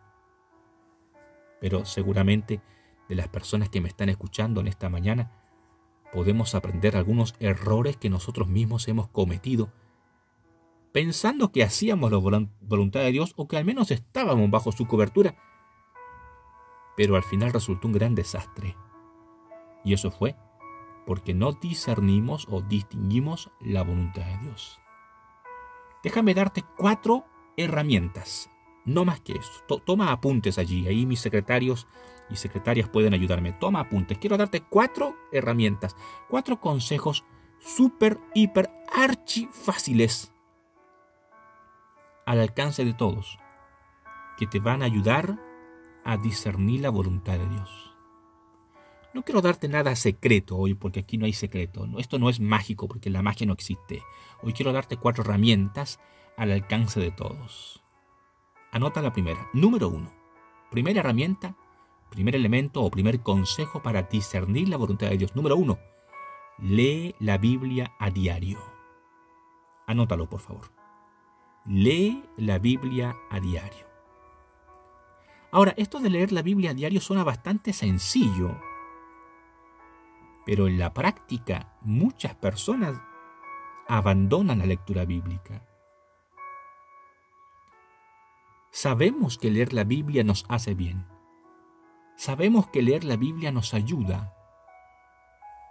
Pero 1.61 1.85
seguramente 1.85 2.61
de 3.09 3.15
las 3.15 3.29
personas 3.29 3.69
que 3.69 3.81
me 3.81 3.89
están 3.89 4.09
escuchando 4.09 4.61
en 4.61 4.67
esta 4.67 4.89
mañana, 4.89 5.31
podemos 6.13 6.55
aprender 6.55 6.97
algunos 6.97 7.35
errores 7.39 7.97
que 7.97 8.11
nosotros 8.11 8.49
mismos 8.49 8.89
hemos 8.89 9.09
cometido, 9.09 9.73
pensando 10.93 11.53
que 11.53 11.63
hacíamos 11.63 12.11
la 12.11 12.19
voluntad 12.19 13.01
de 13.01 13.13
Dios 13.13 13.33
o 13.37 13.47
que 13.47 13.57
al 13.57 13.65
menos 13.65 13.91
estábamos 13.93 14.51
bajo 14.51 14.73
su 14.73 14.87
cobertura, 14.87 15.37
pero 16.97 17.15
al 17.15 17.23
final 17.23 17.53
resultó 17.53 17.87
un 17.87 17.95
gran 17.95 18.15
desastre. 18.15 18.77
Y 19.85 19.93
eso 19.93 20.11
fue 20.11 20.35
porque 21.07 21.35
no 21.35 21.53
discernimos 21.53 22.49
o 22.51 22.61
distinguimos 22.61 23.53
la 23.61 23.83
voluntad 23.83 24.25
de 24.25 24.39
Dios. 24.39 24.81
Déjame 26.07 26.35
darte 26.35 26.63
cuatro 26.77 27.25
herramientas, 27.57 28.49
no 28.85 29.05
más 29.05 29.21
que 29.23 29.33
eso. 29.33 29.51
toma 29.85 30.13
apuntes 30.13 30.57
allí, 30.57 30.87
ahí 30.87 31.05
mis 31.05 31.19
secretarios 31.19 31.89
y 32.31 32.37
secretarias 32.37 32.89
pueden 32.89 33.13
ayudarme. 33.13 33.55
Toma 33.55 33.81
apuntes. 33.81 34.17
Quiero 34.19 34.37
darte 34.37 34.61
cuatro 34.61 35.17
herramientas, 35.33 35.97
cuatro 36.29 36.61
consejos 36.61 37.25
súper, 37.59 38.21
hiper, 38.35 38.71
archi 38.95 39.49
fáciles 39.51 40.33
al 42.25 42.39
alcance 42.39 42.85
de 42.85 42.95
todos, 42.95 43.41
que 44.39 44.47
te 44.47 44.61
van 44.61 44.83
a 44.83 44.85
ayudar 44.85 45.41
a 46.05 46.17
discernir 46.19 46.83
la 46.83 46.91
voluntad 46.91 47.37
de 47.37 47.49
Dios. 47.49 47.86
No 49.16 49.23
quiero 49.23 49.40
darte 49.40 49.66
nada 49.66 49.96
secreto 49.96 50.58
hoy, 50.58 50.75
porque 50.75 51.00
aquí 51.00 51.16
no 51.16 51.25
hay 51.25 51.32
secreto. 51.32 51.88
Esto 51.96 52.18
no 52.18 52.28
es 52.28 52.38
mágico, 52.38 52.87
porque 52.87 53.08
la 53.08 53.23
magia 53.23 53.46
no 53.46 53.54
existe. 53.54 54.02
Hoy 54.42 54.52
quiero 54.52 54.75
darte 54.75 54.99
cuatro 54.99 55.25
herramientas 55.25 56.00
al 56.37 56.52
alcance 56.52 57.00
de 57.00 57.12
todos. 57.12 57.82
Anota 58.73 59.00
la 59.00 59.14
primera. 59.14 59.49
Número 59.54 59.88
uno. 59.88 60.12
Primera 60.70 61.00
herramienta, 61.00 61.56
primer 62.11 62.37
elemento 62.37 62.82
o 62.82 62.90
primer 62.90 63.20
consejo 63.20 63.82
para 63.82 64.02
discernir 64.02 64.68
la 64.68 64.76
voluntad 64.76 65.08
de 65.08 65.16
Dios. 65.16 65.35
Número 65.35 65.56
uno. 65.56 65.78
Lee 66.58 67.14
la 67.18 67.38
Biblia 67.38 67.94
a 67.99 68.11
diario. 68.11 68.58
Anótalo, 69.87 70.28
por 70.28 70.40
favor. 70.40 70.70
Lee 71.64 72.23
la 72.37 72.58
Biblia 72.58 73.16
a 73.30 73.40
diario. 73.40 73.87
Ahora, 75.52 75.73
esto 75.78 76.00
de 76.00 76.11
leer 76.11 76.32
la 76.32 76.42
Biblia 76.42 76.73
a 76.73 76.75
diario 76.75 77.00
suena 77.00 77.25
bastante 77.25 77.73
sencillo, 77.73 78.61
pero 80.47 80.69
en 80.69 80.79
la 80.79 80.95
práctica 80.95 81.76
muchas 81.83 82.37
personas 82.37 82.99
abandonan 83.88 84.61
la 84.61 84.67
lectura 84.67 85.05
bíblica. 85.05 85.62
Sabemos 88.71 89.38
que 89.38 89.50
leer 89.50 89.73
la 89.73 89.85
Biblia 89.85 90.23
nos 90.23 90.47
hace 90.49 90.75
bien. 90.75 91.05
Sabemos 92.17 92.69
que 92.69 92.81
leer 92.81 93.05
la 93.05 93.17
Biblia 93.17 93.50
nos 93.50 93.75
ayuda. 93.75 94.35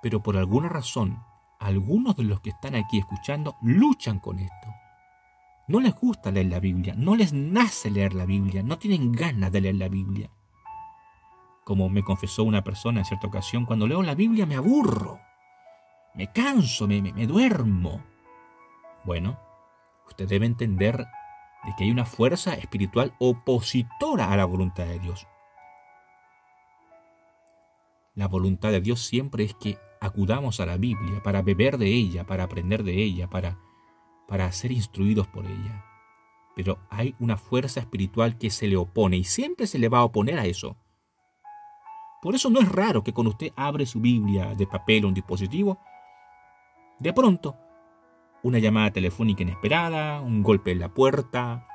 Pero 0.02 0.22
por 0.22 0.38
alguna 0.38 0.70
razón, 0.70 1.24
algunos 1.60 2.18
de 2.18 2.26
los 2.26 2.42
que 2.42 2.50
están 2.50 2.76
aquí 2.76 3.00
escuchando 3.00 3.56
luchan 3.62 4.20
con 4.20 4.40
esto. 4.40 4.68
No 5.68 5.80
les 5.80 5.96
gusta 5.96 6.32
leer 6.32 6.48
la 6.48 6.60
Biblia, 6.60 6.94
no 6.98 7.16
les 7.16 7.32
nace 7.32 7.90
leer 7.90 8.14
la 8.14 8.26
Biblia, 8.26 8.62
no 8.62 8.78
tienen 8.78 9.14
ganas 9.14 9.52
de 9.52 9.62
leer 9.62 9.76
la 9.76 9.88
Biblia. 9.88 10.30
Como 11.66 11.90
me 11.90 12.04
confesó 12.04 12.44
una 12.44 12.64
persona 12.64 13.00
en 13.00 13.06
cierta 13.06 13.26
ocasión, 13.26 13.66
cuando 13.66 13.88
leo 13.88 14.04
la 14.04 14.14
Biblia 14.14 14.46
me 14.46 14.56
aburro, 14.56 15.20
me 16.14 16.32
canso, 16.32 16.88
me, 16.88 17.02
me, 17.02 17.26
duermo. 17.26 18.04
Bueno, 19.04 19.40
usted 20.08 20.28
debe 20.30 20.46
entender 20.46 20.96
de 20.98 21.74
que 21.76 21.84
hay 21.84 21.90
una 21.90 22.06
fuerza 22.06 22.54
espiritual 22.54 23.16
opositora 23.18 24.32
a 24.32 24.38
la 24.38 24.46
voluntad 24.46 24.86
de 24.86 25.00
Dios. 25.00 25.28
La 28.14 28.28
voluntad 28.28 28.70
de 28.70 28.82
Dios 28.82 29.02
siempre 29.02 29.44
es 29.44 29.56
que 29.56 29.80
acudamos 30.00 30.60
a 30.60 30.68
la 30.68 30.78
Biblia 30.78 31.24
para 31.24 31.42
beber 31.42 31.80
de 31.80 31.88
ella, 31.88 32.28
para 32.28 32.44
aprender 32.44 32.84
de 32.84 32.94
ella, 32.94 33.28
para, 33.28 33.58
para 34.28 34.52
ser 34.52 34.72
instruidos 34.72 35.26
por 35.26 35.48
ella. 35.48 35.84
Pero 36.56 36.78
hay 36.92 37.16
una 37.20 37.38
fuerza 37.38 37.80
espiritual 37.80 38.38
que 38.38 38.52
se 38.52 38.68
le 38.68 38.78
opone 38.78 39.18
y 39.18 39.24
siempre 39.24 39.66
se 39.66 39.80
le 39.80 39.90
va 39.90 39.98
a 39.98 40.06
oponer 40.06 40.38
a 40.38 40.46
eso. 40.46 40.78
Por 42.22 42.36
eso 42.36 42.50
no 42.50 42.60
es 42.60 42.72
raro 42.72 43.04
que 43.04 43.14
cuando 43.14 43.32
usted 43.32 43.52
abre 43.56 43.86
su 43.86 44.00
Biblia 44.00 44.56
de 44.56 44.68
papel 44.68 45.06
o 45.06 45.08
un 45.10 45.14
dispositivo, 45.14 45.80
de 47.00 47.14
pronto, 47.14 47.58
una 48.44 48.60
llamada 48.60 48.92
telefónica 48.92 49.44
inesperada, 49.44 50.22
un 50.22 50.42
golpe 50.42 50.72
en 50.72 50.80
la 50.80 50.94
puerta, 50.94 51.68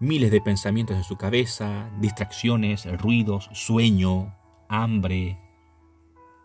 miles 0.00 0.30
de 0.30 0.40
pensamientos 0.40 0.96
en 0.96 1.04
su 1.04 1.16
cabeza, 1.16 1.90
distracciones, 2.00 2.84
ruidos, 3.00 3.48
sueño, 3.52 4.34
hambre, 4.68 5.38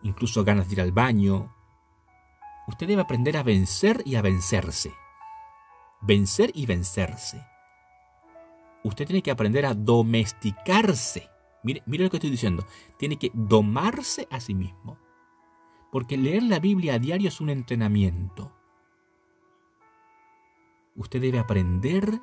incluso 0.02 0.44
ganas 0.44 0.68
de 0.68 0.74
ir 0.74 0.80
al 0.80 0.92
baño. 0.92 1.54
Usted 2.68 2.86
debe 2.86 3.02
aprender 3.02 3.36
a 3.36 3.42
vencer 3.42 4.02
y 4.04 4.14
a 4.14 4.22
vencerse. 4.22 4.92
Vencer 6.00 6.52
y 6.54 6.66
vencerse. 6.66 7.44
Usted 8.84 9.06
tiene 9.06 9.22
que 9.22 9.30
aprender 9.30 9.66
a 9.66 9.74
domesticarse 9.74 11.28
Mire, 11.62 11.82
lo 11.86 12.10
que 12.10 12.16
estoy 12.16 12.30
diciendo. 12.30 12.66
Tiene 12.98 13.16
que 13.16 13.30
domarse 13.34 14.26
a 14.30 14.40
sí 14.40 14.54
mismo. 14.54 14.98
Porque 15.92 16.16
leer 16.16 16.42
la 16.44 16.60
Biblia 16.60 16.94
a 16.94 16.98
diario 16.98 17.28
es 17.28 17.40
un 17.40 17.50
entrenamiento. 17.50 18.52
Usted 20.94 21.20
debe 21.20 21.38
aprender 21.38 22.20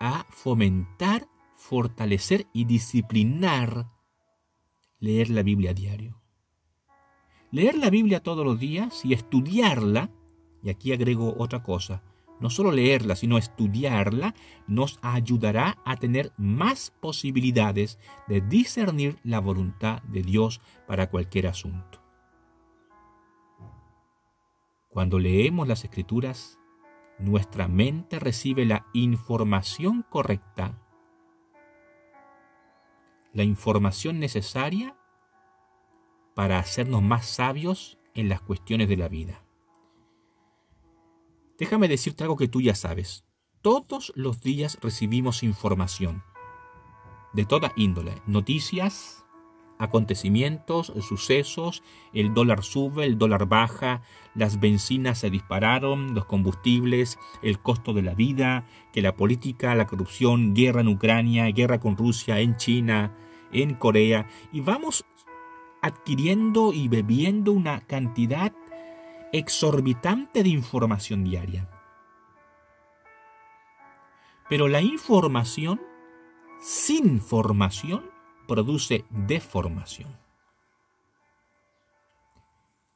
a 0.00 0.26
fomentar, 0.30 1.28
fortalecer 1.56 2.46
y 2.52 2.64
disciplinar 2.64 3.90
leer 5.00 5.30
la 5.30 5.42
Biblia 5.42 5.70
a 5.70 5.74
diario. 5.74 6.20
Leer 7.50 7.78
la 7.78 7.90
Biblia 7.90 8.22
todos 8.22 8.44
los 8.44 8.58
días 8.58 9.04
y 9.04 9.14
estudiarla, 9.14 10.10
y 10.62 10.70
aquí 10.70 10.92
agrego 10.92 11.34
otra 11.38 11.62
cosa, 11.62 12.02
no 12.40 12.50
solo 12.50 12.72
leerla, 12.72 13.16
sino 13.16 13.38
estudiarla, 13.38 14.34
nos 14.66 14.98
ayudará 15.02 15.78
a 15.84 15.96
tener 15.96 16.32
más 16.36 16.92
posibilidades 17.00 17.98
de 18.26 18.40
discernir 18.40 19.18
la 19.22 19.40
voluntad 19.40 20.02
de 20.04 20.22
Dios 20.22 20.60
para 20.86 21.10
cualquier 21.10 21.46
asunto. 21.46 22.02
Cuando 24.88 25.18
leemos 25.18 25.68
las 25.68 25.84
escrituras, 25.84 26.58
nuestra 27.18 27.68
mente 27.68 28.18
recibe 28.18 28.64
la 28.64 28.86
información 28.92 30.04
correcta, 30.08 30.80
la 33.32 33.44
información 33.44 34.18
necesaria 34.18 34.96
para 36.34 36.58
hacernos 36.58 37.02
más 37.02 37.26
sabios 37.26 37.98
en 38.14 38.28
las 38.28 38.40
cuestiones 38.40 38.88
de 38.88 38.96
la 38.96 39.08
vida. 39.08 39.47
Déjame 41.58 41.88
decirte 41.88 42.22
algo 42.22 42.36
que 42.36 42.48
tú 42.48 42.60
ya 42.60 42.74
sabes. 42.74 43.24
Todos 43.62 44.12
los 44.14 44.40
días 44.40 44.78
recibimos 44.80 45.42
información 45.42 46.22
de 47.32 47.44
toda 47.44 47.72
índole, 47.76 48.22
noticias, 48.26 49.24
acontecimientos, 49.78 50.92
sucesos, 51.00 51.82
el 52.12 52.32
dólar 52.32 52.62
sube, 52.62 53.04
el 53.04 53.18
dólar 53.18 53.46
baja, 53.46 54.02
las 54.34 54.60
bencinas 54.60 55.18
se 55.18 55.30
dispararon, 55.30 56.14
los 56.14 56.26
combustibles, 56.26 57.18
el 57.42 57.58
costo 57.60 57.92
de 57.92 58.02
la 58.02 58.14
vida, 58.14 58.64
que 58.92 59.02
la 59.02 59.16
política, 59.16 59.74
la 59.74 59.86
corrupción, 59.86 60.54
guerra 60.54 60.80
en 60.80 60.88
Ucrania, 60.88 61.46
guerra 61.50 61.80
con 61.80 61.96
Rusia, 61.96 62.40
en 62.40 62.56
China, 62.56 63.16
en 63.52 63.74
Corea, 63.74 64.28
y 64.52 64.60
vamos 64.60 65.04
adquiriendo 65.82 66.72
y 66.72 66.88
bebiendo 66.88 67.52
una 67.52 67.80
cantidad 67.80 68.52
exorbitante 69.32 70.42
de 70.42 70.48
información 70.48 71.24
diaria. 71.24 71.68
Pero 74.48 74.68
la 74.68 74.80
información 74.80 75.80
sin 76.60 77.20
formación 77.20 78.10
produce 78.46 79.04
deformación. 79.10 80.16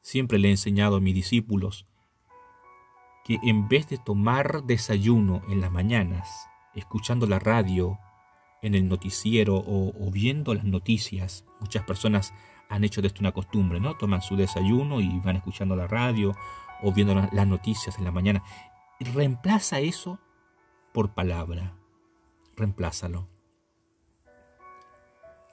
Siempre 0.01 0.37
le 0.39 0.49
he 0.49 0.51
enseñado 0.51 0.97
a 0.97 0.99
mis 0.99 1.15
discípulos 1.15 1.85
que 3.23 3.39
en 3.43 3.69
vez 3.69 3.87
de 3.87 3.97
tomar 3.97 4.63
desayuno 4.63 5.41
en 5.47 5.61
las 5.61 5.71
mañanas, 5.71 6.49
escuchando 6.73 7.25
la 7.25 7.39
radio, 7.39 7.99
en 8.63 8.75
el 8.75 8.87
noticiero 8.87 9.55
o, 9.57 10.11
viendo 10.11 10.53
las 10.53 10.63
noticias, 10.63 11.45
muchas 11.59 11.83
personas 11.83 12.33
han 12.69 12.83
hecho 12.83 13.01
de 13.01 13.07
esto 13.07 13.21
una 13.21 13.31
costumbre, 13.31 13.79
¿no? 13.79 13.95
Toman 13.95 14.21
su 14.21 14.35
desayuno 14.35 14.99
y 14.99 15.19
van 15.19 15.35
escuchando 15.35 15.75
la 15.75 15.87
radio 15.87 16.35
o 16.81 16.91
viendo 16.91 17.15
las 17.31 17.47
noticias 17.47 17.97
en 17.97 18.03
la 18.03 18.11
mañana. 18.11 18.43
Reemplaza 18.99 19.79
eso 19.79 20.19
por 20.93 21.13
palabra. 21.13 21.75
Reemplázalo. 22.55 23.29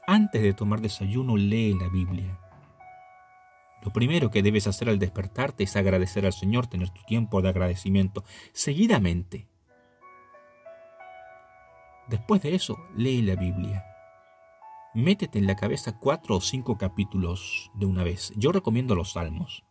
Antes 0.06 0.42
de 0.42 0.54
tomar 0.54 0.80
desayuno, 0.80 1.36
lee 1.36 1.74
la 1.74 1.88
Biblia. 1.88 2.38
Lo 3.82 3.92
primero 3.92 4.30
que 4.30 4.42
debes 4.42 4.66
hacer 4.66 4.88
al 4.88 4.98
despertarte 4.98 5.64
es 5.64 5.76
agradecer 5.76 6.26
al 6.26 6.32
Señor, 6.32 6.66
tener 6.66 6.90
tu 6.90 7.02
tiempo 7.04 7.40
de 7.40 7.48
agradecimiento. 7.48 8.24
Seguidamente. 8.52 9.48
Después 12.08 12.42
de 12.42 12.54
eso, 12.54 12.76
lee 12.96 13.22
la 13.22 13.36
Biblia. 13.36 13.89
Métete 14.94 15.38
en 15.38 15.46
la 15.46 15.54
cabeza 15.54 15.98
cuatro 15.98 16.36
o 16.36 16.40
cinco 16.40 16.76
capítulos 16.76 17.70
de 17.74 17.86
una 17.86 18.02
vez. 18.02 18.32
Yo 18.36 18.50
recomiendo 18.50 18.96
los 18.96 19.12
salmos. 19.12 19.64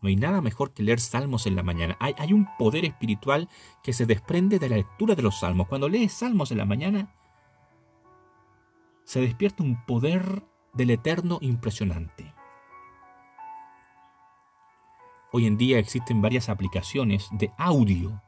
No 0.00 0.08
hay 0.08 0.16
nada 0.16 0.40
mejor 0.40 0.74
que 0.74 0.82
leer 0.82 0.98
salmos 0.98 1.46
en 1.46 1.54
la 1.54 1.62
mañana. 1.62 1.96
Hay, 2.00 2.14
hay, 2.18 2.32
un 2.32 2.48
poder 2.58 2.84
espiritual 2.84 3.48
que 3.84 3.92
se 3.92 4.04
desprende 4.04 4.58
de 4.58 4.68
la 4.68 4.76
lectura 4.76 5.14
de 5.14 5.22
los 5.22 5.38
salmos. 5.38 5.68
Cuando 5.68 5.88
lees 5.88 6.12
salmos 6.12 6.50
en 6.50 6.58
la 6.58 6.64
mañana, 6.64 7.14
se 9.04 9.20
despierta 9.20 9.62
un 9.62 9.86
poder 9.86 10.42
del 10.74 10.90
eterno 10.90 11.38
impresionante. 11.40 12.34
Hoy 15.30 15.46
en 15.46 15.56
día 15.56 15.78
existen 15.78 16.20
varias 16.20 16.48
aplicaciones 16.48 17.28
de 17.30 17.52
audio 17.56 18.20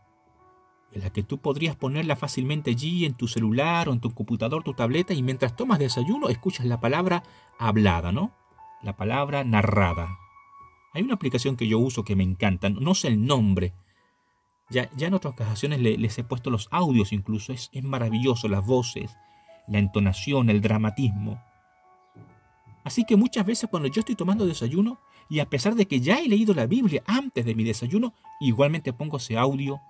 en 0.95 1.03
las 1.03 1.11
que 1.11 1.25
tú 1.25 1.39
podrías 1.39 1.75
ponerla 1.75 2.15
fácilmente 2.15 2.71
allí 2.71 3.05
en 3.05 3.15
tu 3.15 3.27
celular 3.27 3.89
o 3.89 3.93
en 3.93 4.01
tu 4.01 4.15
computador, 4.15 4.63
tu 4.63 4.75
tableta 4.75 5.13
y 5.13 5.23
mientras 5.23 5.57
tomas 5.57 5.81
desayuno 5.81 6.29
escuchas 6.29 6.67
la 6.67 6.81
palabra 6.81 7.25
hablada, 7.59 8.13
¿no? 8.13 8.33
La 8.81 8.97
palabra 8.97 9.43
narrada. 9.43 10.17
Hay 10.93 11.03
una 11.03 11.15
aplicación 11.15 11.57
que 11.57 11.67
yo 11.67 11.81
uso 11.81 12.05
que 12.05 12.15
me 12.15 12.23
encanta, 12.23 12.71
no 12.71 12.95
sé 12.95 13.09
el 13.09 13.27
nombre. 13.27 13.75
Ya, 14.71 14.89
ya 14.97 15.09
en 15.09 15.15
otras 15.15 15.33
ocasiones 15.33 15.81
les 15.81 16.19
he 16.19 16.25
puesto 16.25 16.51
los 16.51 16.69
audios 16.71 17.13
incluso, 17.13 17.53
es, 17.53 17.71
es 17.73 17.83
maravilloso, 17.83 18.47
las 18.47 18.65
voces, 18.65 19.17
la 19.67 19.81
entonación, 19.81 20.49
el 20.49 20.61
dramatismo. 20.61 21.43
Así 22.85 23.05
que 23.05 23.17
muchas 23.17 23.45
veces 23.45 23.69
cuando 23.69 23.89
yo 23.89 24.01
estoy 24.01 24.15
tomando 24.15 24.47
desayuno, 24.47 25.01
y 25.29 25.41
a 25.41 25.49
pesar 25.49 25.75
de 25.75 25.87
que 25.87 26.01
ya 26.01 26.19
he 26.19 26.29
leído 26.29 26.55
la 26.55 26.67
Biblia 26.67 27.03
antes 27.07 27.45
de 27.45 27.55
mi 27.55 27.65
desayuno, 27.65 28.15
igualmente 28.41 28.93
pongo 28.93 29.17
ese 29.17 29.37
audio 29.37 29.81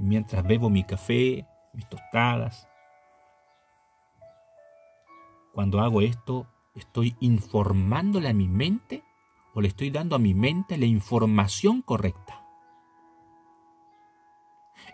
mientras 0.00 0.44
bebo 0.44 0.70
mi 0.70 0.82
café, 0.84 1.46
mis 1.72 1.88
tostadas. 1.88 2.68
Cuando 5.52 5.80
hago 5.80 6.00
esto, 6.00 6.46
estoy 6.74 7.16
informándole 7.20 8.28
a 8.28 8.32
mi 8.32 8.48
mente 8.48 9.04
o 9.54 9.60
le 9.60 9.68
estoy 9.68 9.90
dando 9.90 10.16
a 10.16 10.18
mi 10.18 10.34
mente 10.34 10.78
la 10.78 10.86
información 10.86 11.82
correcta. 11.82 12.44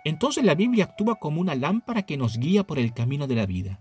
Entonces 0.05 0.45
la 0.45 0.55
Biblia 0.55 0.85
actúa 0.85 1.17
como 1.17 1.41
una 1.41 1.55
lámpara 1.55 2.03
que 2.03 2.17
nos 2.17 2.39
guía 2.39 2.67
por 2.67 2.79
el 2.79 2.93
camino 2.93 3.27
de 3.27 3.35
la 3.35 3.47
vida. 3.47 3.81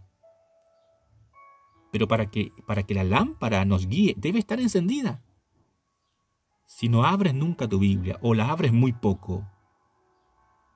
Pero 1.91 2.07
para 2.07 2.29
que, 2.29 2.51
para 2.67 2.83
que 2.83 2.93
la 2.93 3.03
lámpara 3.03 3.63
nos 3.65 3.87
guíe, 3.87 4.15
debe 4.17 4.39
estar 4.39 4.59
encendida. 4.59 5.23
Si 6.65 6.89
no 6.89 7.05
abres 7.05 7.33
nunca 7.33 7.67
tu 7.67 7.79
Biblia 7.79 8.17
o 8.21 8.33
la 8.33 8.49
abres 8.49 8.73
muy 8.73 8.91
poco, 8.91 9.47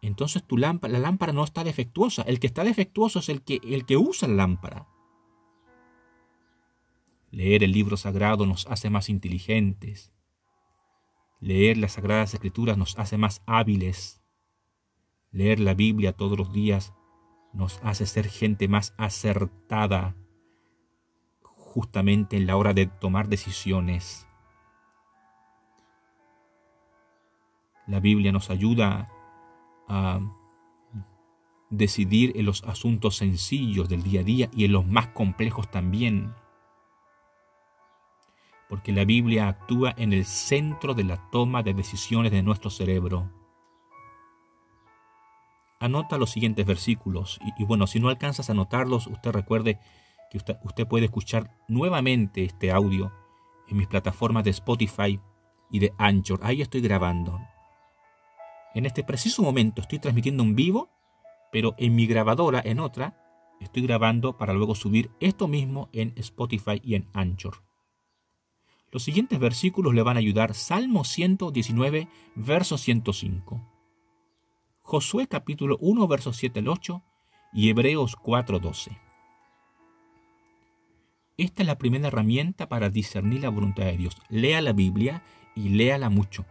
entonces 0.02 0.44
tu 0.46 0.58
lámpara, 0.58 0.94
la 0.94 1.00
lámpara 1.00 1.34
no 1.34 1.44
está 1.44 1.64
defectuosa. 1.64 2.22
El 2.24 2.40
que 2.40 2.48
está 2.48 2.64
defectuoso 2.64 3.20
es 3.20 3.30
el 3.30 3.44
que, 3.44 3.60
el 3.64 3.86
que 3.86 3.98
usa 3.98 4.28
la 4.28 4.36
lámpara. 4.36 4.88
Leer 7.32 7.64
el 7.64 7.72
libro 7.72 7.98
sagrado 7.98 8.46
nos 8.46 8.66
hace 8.68 8.90
más 8.90 9.10
inteligentes. 9.10 10.14
Leer 11.42 11.78
las 11.78 11.94
sagradas 11.94 12.34
escrituras 12.34 12.78
nos 12.78 12.98
hace 12.98 13.18
más 13.18 13.42
hábiles. 13.46 14.22
Leer 15.32 15.60
la 15.60 15.74
Biblia 15.74 16.14
todos 16.14 16.38
los 16.38 16.52
días 16.52 16.94
nos 17.54 17.80
hace 17.84 18.06
ser 18.06 18.28
gente 18.28 18.68
más 18.68 18.94
acertada 18.98 20.16
justamente 21.42 22.38
en 22.38 22.48
la 22.48 22.56
hora 22.56 22.74
de 22.74 22.88
tomar 22.88 23.28
decisiones. 23.28 24.28
La 27.86 28.00
Biblia 28.00 28.32
nos 28.32 28.50
ayuda 28.50 29.12
a 29.90 30.22
decidir 31.70 32.34
en 32.36 32.46
los 32.46 32.64
asuntos 32.64 33.18
sencillos 33.18 33.90
del 33.90 34.04
día 34.04 34.22
a 34.22 34.24
día 34.24 34.50
y 34.54 34.66
en 34.66 34.72
los 34.72 34.88
más 34.88 35.08
complejos 35.08 35.70
también 35.70 36.34
porque 38.70 38.92
la 38.92 39.04
Biblia 39.04 39.50
actúa 39.50 39.96
en 39.98 40.14
el 40.14 40.26
centro 40.26 40.94
de 40.94 41.04
la 41.04 41.18
toma 41.32 41.64
de 41.64 41.74
decisiones 41.74 42.32
de 42.32 42.44
nuestro 42.44 42.70
cerebro. 42.70 43.32
Anota 45.80 46.20
los 46.20 46.30
siguientes 46.30 46.66
versículos 46.68 47.40
y, 47.58 47.66
bueno, 47.66 47.88
si 47.88 48.00
no 48.00 48.10
alcanzas 48.10 48.50
a 48.50 48.52
anotarlos, 48.52 49.08
usted 49.08 49.32
recuerde 49.32 49.80
que 50.30 50.38
usted, 50.38 50.58
usted 50.64 50.88
puede 50.88 51.06
escuchar 51.06 51.58
nuevamente 51.68 52.44
este 52.44 52.72
audio 52.72 53.12
en 53.68 53.78
mis 53.78 53.88
plataformas 53.88 54.44
de 54.44 54.52
Spotify 54.52 55.20
y 55.72 55.80
de 55.80 55.92
Anchor. 55.98 56.40
Ahí 56.44 56.62
estoy 56.62 56.82
grabando. 56.82 57.40
En 58.74 58.86
este 58.86 59.04
preciso 59.04 59.42
momento 59.42 59.82
estoy 59.82 60.00
transmitiendo 60.00 60.44
en 60.44 60.56
vivo, 60.56 60.90
pero 61.52 61.76
en 61.78 61.96
mi 61.96 62.06
grabadora, 62.06 62.62
en 62.64 62.80
otra, 62.80 63.18
estoy 63.60 63.84
grabando 63.84 64.38
para 64.38 64.54
luego 64.54 64.76
subir 64.76 65.12
esto 65.20 65.48
mismo 65.48 65.90
en 65.92 66.14
Spotify 66.18 66.80
y 66.84 66.96
en 66.96 67.10
Anchor. 67.14 67.64
Los 68.92 69.04
siguientes 69.04 69.40
versículos 69.40 69.94
le 69.94 70.02
van 70.02 70.18
a 70.18 70.20
ayudar. 70.20 70.54
Salmo 70.56 71.04
119, 71.04 72.08
verso 72.36 72.78
105. 72.78 73.62
Josué 74.82 75.28
capítulo 75.28 75.78
1, 75.82 76.08
verso 76.08 76.34
7 76.34 76.60
al 76.60 76.68
8 76.68 77.04
y 77.54 77.70
Hebreos 77.70 78.16
4, 78.16 78.60
12. 78.60 78.98
Esta 81.38 81.64
es 81.64 81.68
la 81.68 81.78
primera 81.78 82.08
herramienta 82.08 82.68
para 82.68 82.90
discernir 82.90 83.42
la 83.42 83.50
voluntad 83.50 83.86
de 83.86 83.98
Dios. 83.98 84.18
Lea 84.30 84.62
la 84.62 84.74
Biblia 84.74 85.24
y 85.56 85.70
léala 85.70 86.10
mucho. 86.10 86.46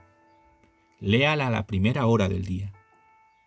Léala 1.01 1.47
a 1.47 1.51
la 1.51 1.67
primera 1.67 2.07
hora 2.07 2.29
del 2.29 2.45
día. 2.45 2.73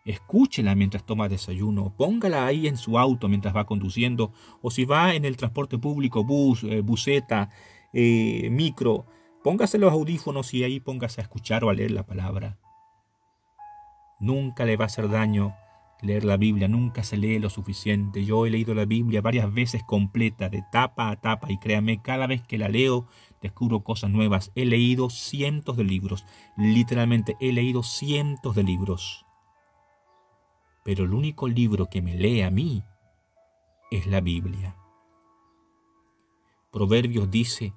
Escúchela 0.05 0.73
mientras 0.73 1.05
toma 1.05 1.29
desayuno, 1.29 1.93
póngala 1.95 2.45
ahí 2.45 2.67
en 2.67 2.77
su 2.77 2.97
auto 2.97 3.27
mientras 3.27 3.55
va 3.55 3.65
conduciendo, 3.65 4.31
o 4.61 4.71
si 4.71 4.85
va 4.85 5.13
en 5.13 5.25
el 5.25 5.37
transporte 5.37 5.77
público, 5.77 6.23
bus, 6.23 6.63
eh, 6.63 6.81
buseta, 6.81 7.49
eh, 7.93 8.49
micro, 8.49 9.05
póngase 9.43 9.77
los 9.77 9.91
audífonos 9.91 10.53
y 10.53 10.63
ahí 10.63 10.79
póngase 10.79 11.21
a 11.21 11.23
escuchar 11.23 11.63
o 11.63 11.69
a 11.69 11.73
leer 11.73 11.91
la 11.91 12.05
palabra. 12.05 12.57
Nunca 14.19 14.65
le 14.65 14.77
va 14.77 14.85
a 14.85 14.87
hacer 14.87 15.09
daño 15.09 15.55
leer 16.01 16.23
la 16.23 16.37
Biblia, 16.37 16.67
nunca 16.67 17.03
se 17.03 17.17
lee 17.17 17.39
lo 17.39 17.49
suficiente. 17.49 18.25
Yo 18.25 18.45
he 18.45 18.49
leído 18.49 18.73
la 18.73 18.85
Biblia 18.85 19.21
varias 19.21 19.53
veces 19.53 19.83
completa, 19.83 20.49
de 20.49 20.63
tapa 20.71 21.09
a 21.09 21.21
tapa, 21.21 21.51
y 21.51 21.57
créame, 21.59 22.01
cada 22.01 22.27
vez 22.27 22.41
que 22.41 22.57
la 22.57 22.69
leo 22.69 23.07
descubro 23.41 23.83
cosas 23.83 24.09
nuevas. 24.09 24.51
He 24.55 24.65
leído 24.65 25.09
cientos 25.09 25.77
de 25.77 25.83
libros, 25.83 26.25
literalmente 26.57 27.35
he 27.39 27.51
leído 27.51 27.83
cientos 27.83 28.55
de 28.55 28.63
libros. 28.63 29.25
Pero 30.83 31.05
el 31.05 31.13
único 31.13 31.47
libro 31.47 31.87
que 31.87 32.01
me 32.01 32.15
lee 32.15 32.41
a 32.41 32.49
mí 32.49 32.83
es 33.91 34.07
la 34.07 34.21
Biblia. 34.21 34.75
Proverbios 36.71 37.29
dice, 37.29 37.73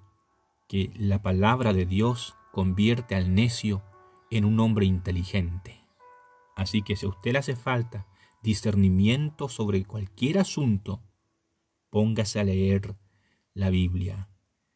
que 0.69 0.93
la 0.97 1.23
palabra 1.23 1.73
de 1.73 1.87
Dios 1.87 2.37
convierte 2.53 3.15
al 3.15 3.35
necio 3.35 3.83
en 4.31 4.45
un 4.45 4.61
hombre 4.61 4.87
inteligente. 4.87 5.81
Así 6.57 6.83
que 6.83 6.97
si 6.97 7.07
a 7.07 7.11
usted 7.11 7.33
le 7.33 7.39
hace 7.39 7.57
falta 7.57 8.07
discernimiento 8.43 9.49
sobre 9.49 9.85
cualquier 9.85 10.39
asunto, 10.39 11.03
póngase 11.91 12.41
a 12.41 12.45
leer 12.45 12.97
la 13.55 13.71
Biblia. 13.71 14.29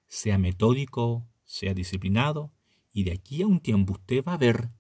Sea 0.09 0.39
metódico, 0.39 1.27
sea 1.45 1.75
disciplinado, 1.75 2.53
y 2.93 3.05
de 3.05 3.13
aquí 3.13 3.43
a 3.43 3.47
un 3.47 3.61
tiempo 3.61 3.93
usted 3.93 4.25
va 4.25 4.33
a 4.35 4.39
ver 4.39 4.71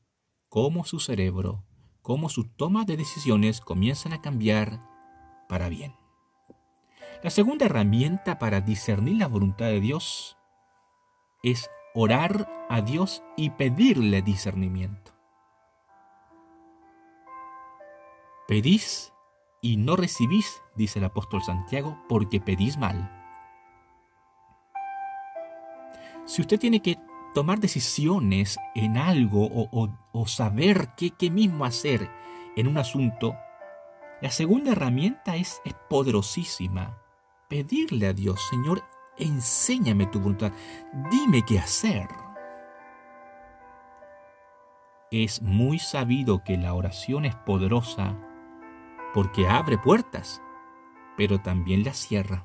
cómo 0.49 0.85
su 0.85 0.99
cerebro, 0.99 1.65
cómo 2.03 2.29
sus 2.29 2.55
tomas 2.57 2.87
de 2.87 2.97
decisiones 2.97 3.61
comienzan 3.61 4.13
a 4.13 4.21
cambiar 4.21 4.83
para 5.49 5.69
bien. 5.69 5.95
La 7.23 7.31
segunda 7.31 7.67
herramienta 7.67 8.39
para 8.39 8.61
discernir 8.61 9.19
la 9.19 9.27
voluntad 9.27 9.67
de 9.67 9.81
Dios 9.81 10.37
es 11.43 11.71
orar 11.95 12.49
a 12.69 12.81
Dios 12.81 13.23
y 13.37 13.51
pedirle 13.51 14.23
discernimiento. 14.23 15.13
Pedís 18.47 19.13
y 19.61 19.77
no 19.77 19.97
recibís, 19.97 20.63
dice 20.75 21.01
el 21.01 21.05
apóstol 21.05 21.43
Santiago, 21.43 21.99
porque 22.09 22.41
pedís 22.41 22.79
mal. 22.79 23.18
Si 26.29 26.43
usted 26.43 26.61
tiene 26.61 26.83
que 26.83 26.99
tomar 27.33 27.59
decisiones 27.59 28.59
en 28.75 28.99
algo 28.99 29.49
o, 29.51 30.27
saber 30.27 30.91
qué, 30.95 31.31
mismo 31.31 31.65
hacer 31.65 32.11
en 32.55 32.69
un 32.69 32.77
asunto, 32.77 33.35
la 34.21 34.31
segunda 34.31 34.73
herramienta 34.73 35.37
es, 35.37 35.63
es 35.65 35.73
poderosísima. 35.89 36.99
Pedirle 37.49 38.09
a 38.09 38.13
Dios, 38.13 38.47
Señor, 38.51 38.85
enséñame 39.17 40.05
tu 40.05 40.21
voluntad, 40.21 40.53
dime 41.11 41.43
qué 41.47 41.59
hacer. 41.59 42.09
Es 45.11 45.41
muy 45.41 45.79
sabido 45.79 46.45
que 46.45 46.59
la 46.59 46.75
oración 46.75 47.25
es 47.25 47.35
poderosa 47.37 48.19
porque 49.15 49.49
abre 49.49 49.79
puertas, 49.79 50.43
pero 51.17 51.41
también 51.41 51.85
las 51.85 51.97
cierra. 51.97 52.45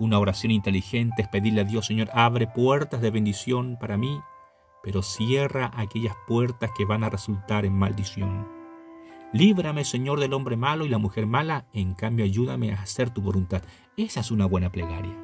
Una 0.00 0.18
oración 0.18 0.50
inteligente 0.50 1.20
es 1.20 1.28
pedirle 1.28 1.60
a 1.60 1.64
Dios, 1.64 1.84
Señor, 1.84 2.08
abre 2.14 2.46
puertas 2.46 3.02
de 3.02 3.10
bendición 3.10 3.76
para 3.78 3.98
mí, 3.98 4.18
pero 4.82 5.02
cierra 5.02 5.70
aquellas 5.76 6.16
puertas 6.26 6.70
que 6.74 6.86
van 6.86 7.04
a 7.04 7.10
resultar 7.10 7.66
en 7.66 7.74
maldición. 7.74 8.48
Líbrame, 9.34 9.84
Señor, 9.84 10.18
del 10.18 10.32
hombre 10.32 10.56
malo 10.56 10.86
y 10.86 10.88
la 10.88 10.96
mujer 10.96 11.26
mala, 11.26 11.66
en 11.74 11.92
cambio 11.92 12.24
ayúdame 12.24 12.72
a 12.72 12.80
hacer 12.80 13.10
tu 13.10 13.20
voluntad. 13.20 13.62
Esa 13.98 14.20
es 14.20 14.30
una 14.30 14.46
buena 14.46 14.72
plegaria. 14.72 15.14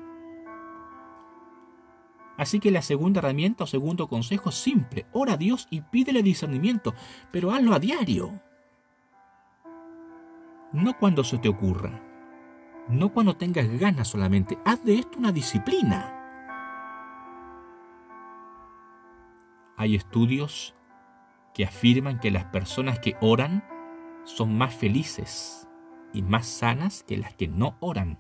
Así 2.37 2.61
que 2.61 2.71
la 2.71 2.83
segunda 2.83 3.21
herramienta 3.21 3.65
o 3.65 3.67
segundo 3.67 4.09
consejo 4.09 4.51
es 4.51 4.57
simple. 4.57 5.07
Ora 5.15 5.33
a 5.33 5.37
Dios 5.39 5.69
y 5.71 5.81
pídele 5.81 6.23
discernimiento, 6.23 6.95
pero 7.33 7.51
hazlo 7.51 7.73
a 7.73 7.79
diario. 7.79 8.43
No 10.75 10.99
cuando 10.99 11.25
se 11.25 11.39
te 11.39 11.49
ocurra, 11.49 12.03
no 12.89 13.13
cuando 13.13 13.37
tengas 13.37 13.69
ganas 13.79 14.09
solamente. 14.09 14.59
Haz 14.65 14.85
de 14.85 14.99
esto 14.99 15.19
una 15.19 15.33
disciplina. 15.33 16.13
Hay 19.77 19.95
estudios 19.95 20.75
que 21.55 21.65
afirman 21.65 22.19
que 22.19 22.31
las 22.31 22.45
personas 22.45 22.99
que 22.99 23.17
oran 23.21 23.65
son 24.25 24.57
más 24.57 24.75
felices 24.75 25.69
y 26.13 26.23
más 26.23 26.47
sanas 26.47 27.03
que 27.03 27.17
las 27.17 27.35
que 27.35 27.49
no 27.49 27.77
oran. 27.81 28.19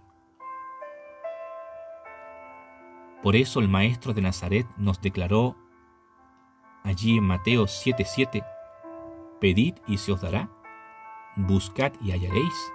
Por 3.22 3.36
eso 3.36 3.60
el 3.60 3.68
Maestro 3.68 4.12
de 4.12 4.22
Nazaret 4.22 4.66
nos 4.76 5.00
declaró 5.00 5.56
allí 6.84 7.16
en 7.16 7.24
Mateo 7.24 7.64
7:7, 7.64 8.44
Pedid 9.40 9.74
y 9.86 9.98
se 9.98 10.12
os 10.12 10.20
dará, 10.20 10.48
buscad 11.36 11.92
y 12.00 12.12
hallaréis, 12.12 12.72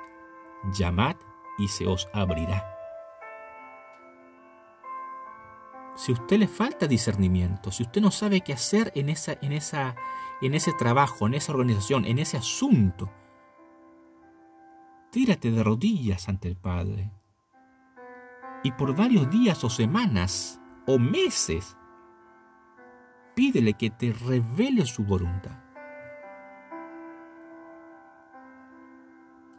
llamad 0.73 1.15
y 1.61 1.67
se 1.67 1.87
os 1.87 2.09
abrirá. 2.11 2.77
Si 5.95 6.11
a 6.11 6.15
usted 6.15 6.39
le 6.39 6.47
falta 6.47 6.87
discernimiento, 6.87 7.71
si 7.71 7.83
usted 7.83 8.01
no 8.01 8.09
sabe 8.09 8.41
qué 8.41 8.53
hacer 8.53 8.91
en, 8.95 9.09
esa, 9.09 9.37
en, 9.41 9.51
esa, 9.51 9.95
en 10.41 10.55
ese 10.55 10.73
trabajo, 10.73 11.27
en 11.27 11.35
esa 11.35 11.51
organización, 11.51 12.05
en 12.05 12.17
ese 12.17 12.37
asunto, 12.37 13.11
tírate 15.11 15.51
de 15.51 15.63
rodillas 15.63 16.27
ante 16.27 16.47
el 16.47 16.55
Padre. 16.55 17.11
Y 18.63 18.71
por 18.71 18.95
varios 18.95 19.29
días 19.29 19.63
o 19.63 19.69
semanas 19.69 20.59
o 20.87 20.97
meses, 20.97 21.77
pídele 23.35 23.73
que 23.73 23.91
te 23.91 24.11
revele 24.13 24.85
su 24.85 25.03
voluntad. 25.03 25.59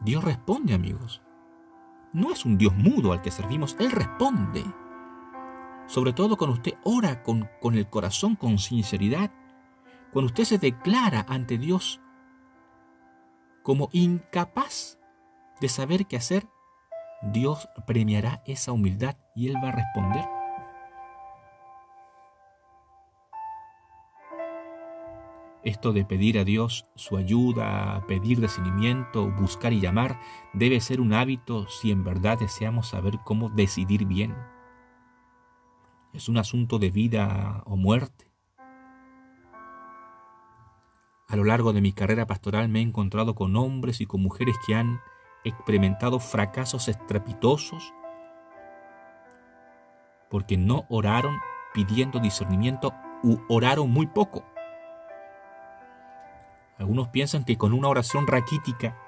Dios 0.01 0.25
responde, 0.25 0.75
amigos. 0.75 1.23
No 2.13 2.31
es 2.31 2.45
un 2.45 2.59
Dios 2.59 2.75
mudo 2.77 3.13
al 3.13 3.23
que 3.23 3.31
servimos, 3.31 3.77
Él 3.79 3.91
responde. 3.91 4.65
Sobre 5.87 6.13
todo 6.13 6.37
cuando 6.37 6.55
usted 6.57 6.75
ora 6.85 7.23
con, 7.23 7.49
con 7.61 7.75
el 7.75 7.89
corazón, 7.89 8.37
con 8.37 8.59
sinceridad, 8.59 9.31
cuando 10.13 10.27
usted 10.27 10.45
se 10.45 10.59
declara 10.59 11.25
ante 11.29 11.59
Dios 11.59 12.01
como 13.63 13.89
incapaz 13.93 14.99
de 15.61 15.69
saber 15.69 16.07
qué 16.07 16.17
hacer, 16.17 16.47
Dios 17.23 17.69
premiará 17.87 18.43
esa 18.47 18.73
humildad 18.73 19.17
y 19.35 19.49
Él 19.49 19.57
va 19.57 19.69
a 19.69 19.73
responder. 19.73 20.25
Esto 25.65 25.93
de 25.93 26.05
pedir 26.05 26.39
a 26.39 26.45
Dios 26.45 26.87
su 26.97 27.17
ayuda, 27.17 28.05
pedir 28.09 28.41
discernimiento, 28.41 29.31
buscar 29.31 29.73
y 29.73 29.81
llamar, 29.81 30.21
debe 30.53 30.81
ser 30.81 31.01
un 31.01 31.13
hábito 31.13 31.69
si 31.69 31.93
en 31.93 32.03
verdad 32.03 32.39
deseamos 32.39 32.89
saber 32.89 33.21
cómo 33.25 33.49
decidir 33.49 34.05
bien. 34.05 34.35
Es 36.13 36.29
un 36.29 36.37
asunto 36.37 36.79
de 36.79 36.91
vida 36.91 37.63
o 37.65 37.77
muerte. 37.77 38.31
A 41.29 41.37
lo 41.37 41.45
largo 41.45 41.73
de 41.73 41.81
mi 41.81 41.93
carrera 41.93 42.27
pastoral 42.27 42.69
me 42.69 42.81
he 42.81 42.83
encontrado 42.83 43.35
con 43.35 43.57
hombres 43.57 44.01
y 44.01 44.07
con 44.07 44.21
mujeres 44.21 44.57
que 44.67 44.75
han 44.75 45.01
experimentado 45.45 46.19
fracasos 46.19 46.89
estrepitosos 46.89 47.95
porque 50.33 50.57
no 50.57 50.87
oraron 50.89 51.41
pidiendo 51.75 52.19
discernimiento 52.19 52.95
u 53.23 53.39
oraron 53.49 53.91
muy 53.91 54.07
poco. 54.07 54.45
Algunos 56.83 57.11
piensan 57.11 57.45
que 57.45 57.57
con 57.57 57.75
una 57.75 57.87
oración 57.87 58.27
raquítica 58.27 58.99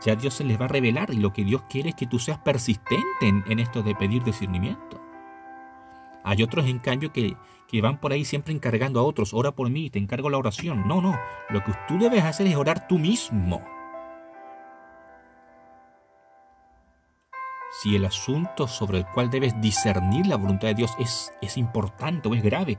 ya 0.00 0.14
Dios 0.14 0.34
se 0.34 0.44
les 0.44 0.60
va 0.60 0.66
a 0.66 0.68
revelar 0.68 1.12
y 1.12 1.16
lo 1.16 1.32
que 1.32 1.42
Dios 1.42 1.62
quiere 1.68 1.88
es 1.88 1.96
que 1.96 2.06
tú 2.06 2.20
seas 2.20 2.38
persistente 2.38 3.02
en, 3.20 3.58
esto 3.58 3.82
de 3.82 3.96
pedir 3.96 4.22
discernimiento. 4.22 5.02
Hay 6.22 6.44
otros, 6.44 6.66
en 6.66 6.78
cambio, 6.78 7.12
que, 7.12 7.36
que, 7.66 7.80
van 7.80 8.00
por 8.00 8.12
ahí 8.12 8.24
siempre 8.24 8.54
encargando 8.54 9.00
a 9.00 9.02
otros, 9.02 9.34
ora 9.34 9.50
por 9.50 9.70
mí, 9.70 9.90
te 9.90 9.98
encargo 9.98 10.30
la 10.30 10.38
oración. 10.38 10.86
No, 10.86 11.02
no, 11.02 11.18
lo 11.50 11.64
que 11.64 11.72
tú 11.88 11.98
debes 11.98 12.22
hacer 12.22 12.46
es 12.46 12.54
orar 12.54 12.86
tú 12.86 12.96
mismo. 12.96 13.60
Si 17.82 17.96
el 17.96 18.04
asunto 18.04 18.68
sobre 18.68 18.98
el 18.98 19.06
cual 19.06 19.30
debes 19.30 19.60
discernir 19.60 20.28
la 20.28 20.36
voluntad 20.36 20.68
de 20.68 20.74
Dios 20.74 20.92
es, 21.00 21.32
es 21.42 21.56
importante 21.56 22.28
o 22.28 22.36
es 22.36 22.42
grave, 22.44 22.78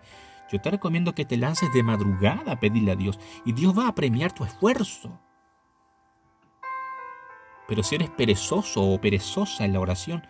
yo 0.52 0.62
te 0.62 0.72
recomiendo 0.72 1.16
que 1.16 1.26
te 1.26 1.38
lances 1.38 1.72
de 1.74 1.84
madrugada 1.84 2.52
a 2.52 2.60
pedirle 2.60 2.92
a 2.92 2.96
Dios 2.96 3.20
y 3.46 3.54
Dios 3.54 3.78
va 3.78 3.88
a 3.88 3.96
premiar 3.96 4.32
tu 4.32 4.44
esfuerzo. 4.44 5.20
Pero 7.68 7.82
si 7.82 7.96
eres 7.96 8.10
perezoso 8.12 8.82
o 8.82 9.02
perezosa 9.02 9.66
en 9.66 9.74
la 9.74 9.80
oración, 9.80 10.28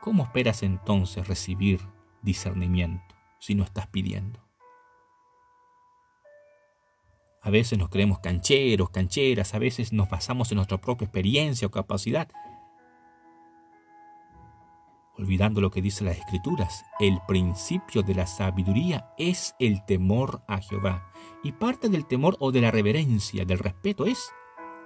¿cómo 0.00 0.24
esperas 0.24 0.62
entonces 0.62 1.26
recibir 1.26 1.80
discernimiento 2.22 3.14
si 3.38 3.54
no 3.54 3.64
estás 3.64 3.86
pidiendo? 3.86 4.40
A 7.40 7.50
veces 7.50 7.78
nos 7.78 7.90
creemos 7.90 8.20
cancheros, 8.20 8.90
cancheras, 8.90 9.54
a 9.54 9.58
veces 9.58 9.92
nos 9.92 10.08
basamos 10.08 10.50
en 10.50 10.56
nuestra 10.56 10.78
propia 10.78 11.04
experiencia 11.04 11.66
o 11.66 11.70
capacidad 11.70 12.28
olvidando 15.16 15.60
lo 15.60 15.70
que 15.70 15.82
dice 15.82 16.04
las 16.04 16.18
escrituras, 16.18 16.84
el 16.98 17.20
principio 17.26 18.02
de 18.02 18.14
la 18.14 18.26
sabiduría 18.26 19.12
es 19.18 19.54
el 19.58 19.84
temor 19.84 20.42
a 20.48 20.60
Jehová. 20.60 21.10
Y 21.42 21.52
parte 21.52 21.88
del 21.88 22.06
temor 22.06 22.36
o 22.40 22.52
de 22.52 22.60
la 22.60 22.70
reverencia, 22.70 23.44
del 23.44 23.58
respeto, 23.58 24.06
es 24.06 24.32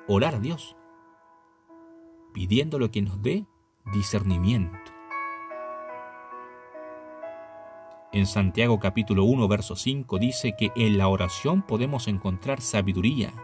orar 0.06 0.36
a 0.36 0.40
Dios, 0.40 0.76
pidiéndole 2.32 2.90
que 2.90 3.02
nos 3.02 3.22
dé 3.22 3.46
discernimiento. 3.92 4.92
En 8.10 8.26
Santiago 8.26 8.78
capítulo 8.80 9.24
1, 9.24 9.48
verso 9.48 9.76
5 9.76 10.18
dice 10.18 10.54
que 10.58 10.72
en 10.76 10.96
la 10.96 11.08
oración 11.08 11.62
podemos 11.62 12.08
encontrar 12.08 12.62
sabiduría, 12.62 13.34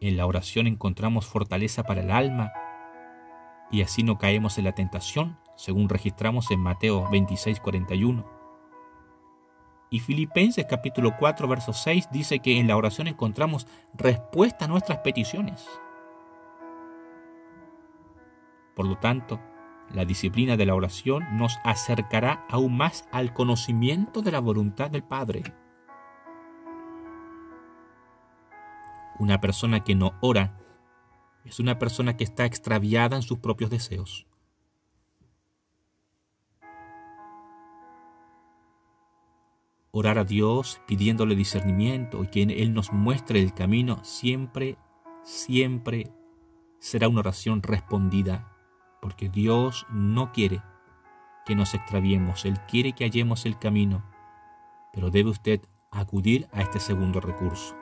En 0.00 0.16
la 0.16 0.26
oración 0.26 0.66
encontramos 0.68 1.26
fortaleza 1.26 1.82
para 1.82 2.02
el 2.02 2.10
alma 2.10 2.52
y 3.70 3.82
así 3.82 4.04
no 4.04 4.16
caemos 4.16 4.56
en 4.58 4.64
la 4.64 4.72
tentación, 4.72 5.38
según 5.56 5.88
registramos 5.88 6.50
en 6.50 6.60
Mateo 6.60 7.08
26, 7.10 7.58
41. 7.60 8.24
Y 9.90 10.00
Filipenses 10.00 10.66
capítulo 10.68 11.16
4, 11.18 11.48
verso 11.48 11.72
6 11.72 12.10
dice 12.12 12.38
que 12.38 12.58
en 12.58 12.68
la 12.68 12.76
oración 12.76 13.08
encontramos 13.08 13.66
respuesta 13.94 14.66
a 14.66 14.68
nuestras 14.68 14.98
peticiones. 14.98 15.66
Por 18.76 18.86
lo 18.86 18.98
tanto, 18.98 19.40
la 19.92 20.04
disciplina 20.04 20.56
de 20.56 20.66
la 20.66 20.74
oración 20.74 21.24
nos 21.36 21.58
acercará 21.64 22.46
aún 22.48 22.76
más 22.76 23.08
al 23.10 23.32
conocimiento 23.32 24.22
de 24.22 24.30
la 24.30 24.40
voluntad 24.40 24.90
del 24.90 25.02
Padre. 25.02 25.42
Una 29.18 29.40
persona 29.40 29.82
que 29.82 29.94
no 29.94 30.14
ora 30.20 30.58
es 31.44 31.58
una 31.60 31.78
persona 31.78 32.16
que 32.16 32.24
está 32.24 32.44
extraviada 32.44 33.16
en 33.16 33.22
sus 33.22 33.38
propios 33.38 33.70
deseos. 33.70 34.26
Orar 39.90 40.18
a 40.18 40.24
Dios 40.24 40.80
pidiéndole 40.86 41.34
discernimiento 41.34 42.22
y 42.22 42.28
que 42.28 42.42
Él 42.42 42.74
nos 42.74 42.92
muestre 42.92 43.40
el 43.40 43.54
camino 43.54 44.04
siempre, 44.04 44.76
siempre 45.22 46.12
será 46.78 47.08
una 47.08 47.20
oración 47.20 47.62
respondida, 47.62 48.54
porque 49.00 49.28
Dios 49.28 49.86
no 49.90 50.32
quiere 50.32 50.62
que 51.46 51.56
nos 51.56 51.74
extraviemos, 51.74 52.44
Él 52.44 52.60
quiere 52.68 52.92
que 52.92 53.04
hallemos 53.04 53.46
el 53.46 53.58
camino, 53.58 54.04
pero 54.92 55.10
debe 55.10 55.30
usted 55.30 55.62
acudir 55.90 56.46
a 56.52 56.60
este 56.60 56.78
segundo 56.78 57.20
recurso. 57.20 57.74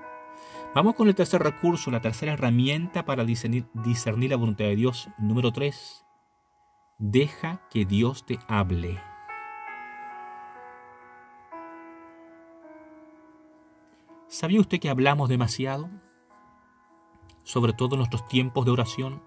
Vamos 0.77 0.95
con 0.95 1.09
el 1.09 1.15
tercer 1.15 1.43
recurso, 1.43 1.91
la 1.91 2.03
tercera 2.03 2.35
herramienta 2.35 3.07
para 3.07 3.25
discernir, 3.25 3.65
la 4.29 4.37
voluntad 4.37 4.67
de 4.67 4.77
Dios. 4.77 5.09
Número 5.17 5.51
tres, 5.51 6.05
deja 6.99 7.63
que 7.71 7.87
Dios 7.87 8.27
te 8.27 8.39
hable. 8.47 9.01
¿Sabía 14.29 14.61
usted 14.61 14.79
que 14.79 14.91
hablamos 14.91 15.31
demasiado? 15.31 15.89
Sobre 17.43 17.73
todo 17.73 17.95
en 17.95 18.01
nuestros 18.01 18.29
tiempos 18.29 18.67
de 18.67 18.73
oración. 18.73 19.23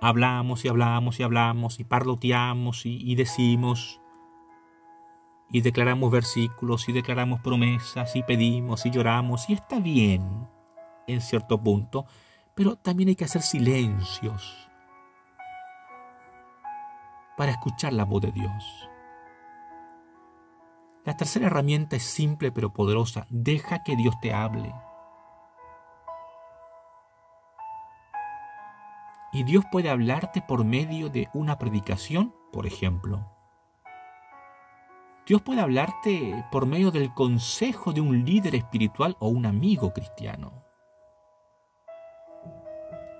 Hablamos 0.00 0.64
y 0.64 0.68
hablamos 0.68 1.20
y 1.20 1.22
hablamos 1.22 1.78
y 1.78 1.84
parloteamos 1.84 2.84
y 2.84 3.14
decimos 3.14 4.00
y 5.50 5.62
declaramos 5.62 6.10
versículos 6.10 6.88
y 6.88 6.92
declaramos 6.92 7.40
promesas 7.40 8.14
y 8.16 8.22
pedimos 8.22 8.86
y 8.86 8.90
lloramos 8.90 9.48
y 9.50 9.54
está 9.54 9.80
bien 9.80 10.48
en 11.06 11.20
cierto 11.20 11.60
punto, 11.62 12.06
pero 12.54 12.76
también 12.76 13.08
hay 13.08 13.16
que 13.16 13.24
hacer 13.24 13.42
silencios 13.42 14.70
para 17.36 17.52
escuchar 17.52 17.92
la 17.92 18.04
voz 18.04 18.22
de 18.22 18.32
Dios. 18.32 18.90
La 21.04 21.16
tercera 21.16 21.46
herramienta 21.46 21.96
es 21.96 22.02
simple 22.02 22.52
pero 22.52 22.72
poderosa. 22.72 23.26
Deja 23.30 23.82
que 23.82 23.96
Dios 23.96 24.14
te 24.20 24.34
hable. 24.34 24.74
Y 29.32 29.44
Dios 29.44 29.64
puede 29.72 29.88
hablarte 29.88 30.42
por 30.42 30.64
medio 30.64 31.08
de 31.08 31.28
una 31.32 31.58
predicación, 31.58 32.34
por 32.52 32.66
ejemplo. 32.66 33.39
Dios 35.30 35.42
puede 35.42 35.60
hablarte 35.60 36.44
por 36.50 36.66
medio 36.66 36.90
del 36.90 37.14
consejo 37.14 37.92
de 37.92 38.00
un 38.00 38.24
líder 38.24 38.56
espiritual 38.56 39.16
o 39.20 39.28
un 39.28 39.46
amigo 39.46 39.92
cristiano. 39.92 40.64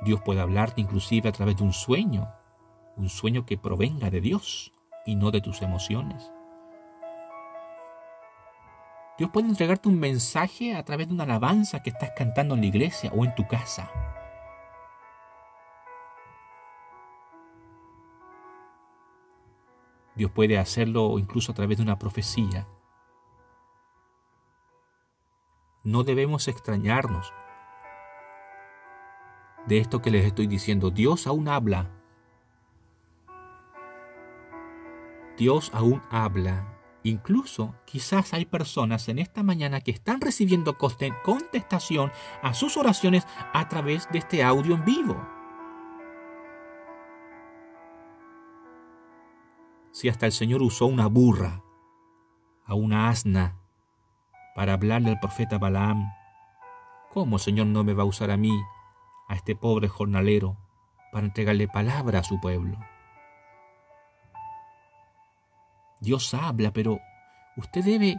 Dios 0.03 0.21
puede 0.23 0.41
hablarte 0.41 0.81
inclusive 0.81 1.29
a 1.29 1.33
través 1.33 1.59
de 1.59 1.63
un 1.63 1.73
sueño, 1.73 2.29
un 2.97 3.09
sueño 3.09 3.47
que 3.47 3.57
provenga 3.57 4.11
de 4.11 4.21
Dios 4.21 4.73
y 5.07 5.15
no 5.15 5.31
de 5.31 5.41
tus 5.41 5.63
emociones. 5.63 6.33
Dios 9.17 9.31
puede 9.33 9.47
entregarte 9.47 9.89
un 9.89 10.01
mensaje 10.01 10.75
a 10.75 10.85
través 10.85 11.07
de 11.07 11.15
una 11.15 11.23
alabanza 11.23 11.81
que 11.81 11.91
estás 11.91 12.11
cantando 12.17 12.57
en 12.57 12.63
la 12.63 12.67
iglesia 12.67 13.13
o 13.15 13.25
en 13.25 13.37
tu 13.37 13.47
casa. 13.47 13.89
Dios 20.21 20.33
puede 20.33 20.59
hacerlo 20.59 21.19
incluso 21.19 21.51
a 21.51 21.55
través 21.55 21.79
de 21.79 21.83
una 21.83 21.99
profecía. 21.99 22.69
No 25.83 26.05
debemos 26.05 26.47
extrañarnos 26.47 27.33
de 29.67 29.79
esto 29.79 30.03
que 30.03 30.11
les 30.11 30.27
estoy 30.27 30.47
diciendo. 30.47 30.91
Dios 30.91 31.27
aún 31.27 31.49
habla. 31.49 31.91
Dios 35.39 35.71
aún 35.73 36.03
habla. 36.11 36.79
Incluso 37.03 37.75
quizás 37.87 38.35
hay 38.35 38.45
personas 38.45 39.09
en 39.09 39.21
esta 39.21 39.43
mañana 39.43 39.81
que 39.81 39.91
están 39.91 40.21
recibiendo 40.21 40.77
contestación 40.77 42.13
a 42.43 42.53
sus 42.53 42.77
oraciones 42.77 43.27
a 43.55 43.71
través 43.71 44.07
de 44.13 44.19
este 44.19 44.43
audio 44.43 44.75
en 44.75 44.85
vivo. 44.85 45.40
Si 49.93 50.09
hasta 50.09 50.27
el 50.27 50.33
Señor 50.33 50.63
usó 50.63 50.87
una 50.87 51.07
burra, 51.07 51.63
a 52.65 52.75
una 52.75 53.09
asna, 53.09 53.57
para 54.55 54.75
hablarle 54.75 55.11
al 55.11 55.19
profeta 55.19 55.59
Balaam, 55.59 56.13
¿cómo 57.13 57.37
el 57.37 57.43
Señor 57.43 57.67
no 57.67 57.83
me 57.83 57.95
va 57.95 58.05
a 58.05 58.07
usar 58.07 58.31
a 58.31 58.37
mí, 58.37 58.57
a 59.29 59.35
este 59.35 59.57
pobre 59.57 59.89
jornalero, 59.89 60.57
para 61.13 61.27
entregarle 61.27 61.67
palabra 61.67 62.21
a 62.21 62.25
su 62.25 62.41
pueblo? 62.41 62.79
Dios 66.01 66.33
habla, 66.35 66.73
pero 66.73 67.01
usted 67.57 67.85
debe 67.85 68.17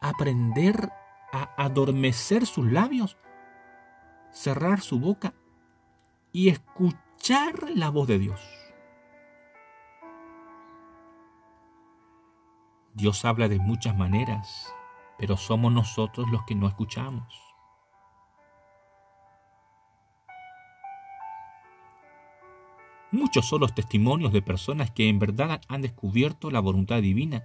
aprender 0.00 0.90
a 1.32 1.54
adormecer 1.56 2.46
sus 2.46 2.70
labios, 2.70 3.16
cerrar 4.30 4.80
su 4.80 4.98
boca 4.98 5.34
y 6.32 6.48
escuchar 6.48 7.70
la 7.74 7.90
voz 7.90 8.08
de 8.08 8.18
Dios. 8.18 8.61
Dios 12.94 13.24
habla 13.24 13.48
de 13.48 13.58
muchas 13.58 13.96
maneras, 13.96 14.74
pero 15.18 15.38
somos 15.38 15.72
nosotros 15.72 16.30
los 16.30 16.42
que 16.44 16.54
no 16.54 16.68
escuchamos. 16.68 17.34
Muchos 23.10 23.46
son 23.46 23.60
los 23.60 23.74
testimonios 23.74 24.32
de 24.32 24.42
personas 24.42 24.90
que 24.90 25.08
en 25.08 25.18
verdad 25.18 25.60
han 25.68 25.82
descubierto 25.82 26.50
la 26.50 26.60
voluntad 26.60 27.00
divina 27.00 27.44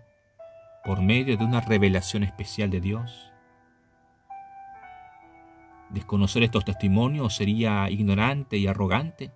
por 0.84 1.02
medio 1.02 1.38
de 1.38 1.44
una 1.44 1.62
revelación 1.62 2.24
especial 2.24 2.70
de 2.70 2.82
Dios. 2.82 3.32
Desconocer 5.90 6.44
estos 6.44 6.66
testimonios 6.66 7.36
sería 7.36 7.90
ignorante 7.90 8.58
y 8.58 8.68
arrogante. 8.68 9.32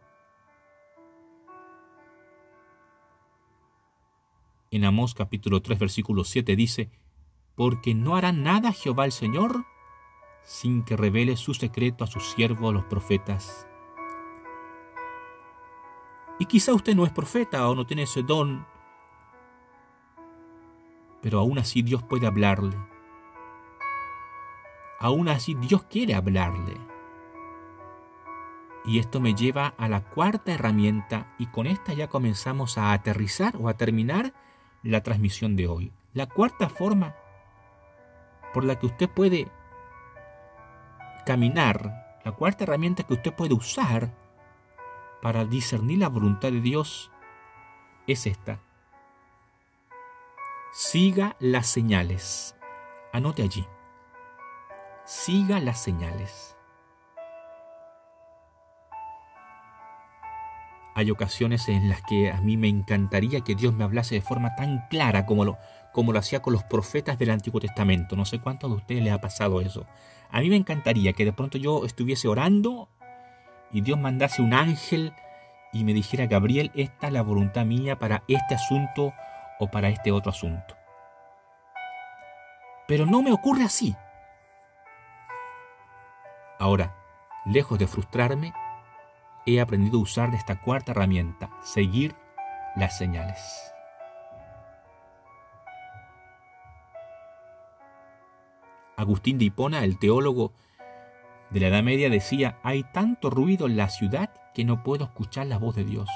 En 4.73 4.85
Amós 4.85 5.13
capítulo 5.13 5.61
3 5.61 5.77
versículo 5.77 6.23
7 6.23 6.55
dice, 6.55 6.89
porque 7.55 7.93
no 7.93 8.15
hará 8.15 8.31
nada 8.31 8.71
Jehová 8.71 9.03
el 9.03 9.11
Señor 9.11 9.65
sin 10.43 10.83
que 10.83 10.95
revele 10.95 11.35
su 11.35 11.53
secreto 11.53 12.05
a 12.05 12.07
sus 12.07 12.31
siervos 12.31 12.73
los 12.73 12.85
profetas. 12.85 13.67
Y 16.39 16.45
quizá 16.45 16.73
usted 16.73 16.95
no 16.95 17.05
es 17.05 17.11
profeta 17.11 17.67
o 17.67 17.75
no 17.75 17.85
tiene 17.85 18.03
ese 18.03 18.23
don, 18.23 18.65
pero 21.21 21.39
aún 21.39 21.59
así 21.59 21.81
Dios 21.81 22.01
puede 22.03 22.25
hablarle. 22.25 22.77
Aún 25.01 25.27
así 25.27 25.53
Dios 25.53 25.83
quiere 25.83 26.13
hablarle. 26.13 26.77
Y 28.85 28.99
esto 28.99 29.19
me 29.19 29.35
lleva 29.35 29.73
a 29.77 29.89
la 29.89 30.01
cuarta 30.01 30.53
herramienta 30.53 31.35
y 31.37 31.47
con 31.47 31.67
esta 31.67 31.93
ya 31.93 32.07
comenzamos 32.07 32.77
a 32.77 32.93
aterrizar 32.93 33.57
o 33.57 33.67
a 33.67 33.73
terminar 33.73 34.33
la 34.83 35.01
transmisión 35.01 35.55
de 35.55 35.67
hoy. 35.67 35.91
La 36.13 36.27
cuarta 36.27 36.69
forma 36.69 37.15
por 38.53 38.63
la 38.63 38.77
que 38.79 38.87
usted 38.87 39.09
puede 39.09 39.47
caminar, 41.25 42.19
la 42.23 42.31
cuarta 42.33 42.63
herramienta 42.63 43.03
que 43.03 43.13
usted 43.13 43.33
puede 43.33 43.53
usar 43.53 44.13
para 45.21 45.45
discernir 45.45 45.99
la 45.99 46.09
voluntad 46.09 46.51
de 46.51 46.61
Dios 46.61 47.11
es 48.07 48.25
esta. 48.25 48.59
Siga 50.71 51.35
las 51.39 51.67
señales. 51.67 52.55
Anote 53.13 53.43
allí. 53.43 53.67
Siga 55.05 55.59
las 55.59 55.81
señales. 55.81 56.55
Hay 60.93 61.09
ocasiones 61.09 61.69
en 61.69 61.89
las 61.89 62.01
que 62.01 62.31
a 62.31 62.41
mí 62.41 62.57
me 62.57 62.67
encantaría 62.67 63.41
que 63.41 63.55
Dios 63.55 63.73
me 63.73 63.83
hablase 63.83 64.15
de 64.15 64.21
forma 64.21 64.55
tan 64.55 64.87
clara 64.89 65.25
como 65.25 65.45
lo, 65.45 65.57
como 65.93 66.11
lo 66.11 66.19
hacía 66.19 66.41
con 66.41 66.53
los 66.53 66.63
profetas 66.63 67.17
del 67.17 67.31
Antiguo 67.31 67.61
Testamento. 67.61 68.15
No 68.15 68.25
sé 68.25 68.39
cuántos 68.39 68.69
de 68.69 68.77
ustedes 68.77 69.03
les 69.03 69.13
ha 69.13 69.21
pasado 69.21 69.61
eso. 69.61 69.85
A 70.31 70.41
mí 70.41 70.49
me 70.49 70.57
encantaría 70.57 71.13
que 71.13 71.25
de 71.25 71.33
pronto 71.33 71.57
yo 71.57 71.85
estuviese 71.85 72.27
orando 72.27 72.89
y 73.71 73.81
Dios 73.81 73.99
mandase 73.99 74.41
un 74.41 74.53
ángel 74.53 75.13
y 75.73 75.83
me 75.85 75.93
dijera, 75.93 76.25
Gabriel, 76.25 76.71
esta 76.75 77.07
es 77.07 77.13
la 77.13 77.21
voluntad 77.21 77.65
mía 77.65 77.97
para 77.97 78.23
este 78.27 78.55
asunto 78.55 79.13
o 79.59 79.67
para 79.71 79.89
este 79.89 80.11
otro 80.11 80.31
asunto. 80.31 80.75
Pero 82.87 83.05
no 83.05 83.21
me 83.21 83.31
ocurre 83.31 83.63
así. 83.63 83.95
Ahora, 86.59 86.95
lejos 87.45 87.79
de 87.79 87.87
frustrarme, 87.87 88.53
he 89.45 89.59
aprendido 89.59 89.97
a 89.97 90.01
usar 90.01 90.33
esta 90.35 90.61
cuarta 90.61 90.91
herramienta, 90.91 91.49
seguir 91.61 92.15
las 92.75 92.97
señales. 92.97 93.73
Agustín 98.97 99.39
de 99.39 99.45
Hipona, 99.45 99.83
el 99.83 99.97
teólogo 99.97 100.53
de 101.49 101.59
la 101.59 101.67
Edad 101.67 101.83
Media, 101.83 102.09
decía, 102.09 102.59
hay 102.61 102.83
tanto 102.83 103.29
ruido 103.29 103.65
en 103.65 103.75
la 103.75 103.89
ciudad 103.89 104.29
que 104.53 104.63
no 104.63 104.83
puedo 104.83 105.05
escuchar 105.05 105.47
la 105.47 105.57
voz 105.57 105.75
de 105.75 105.85
Dios. 105.85 106.09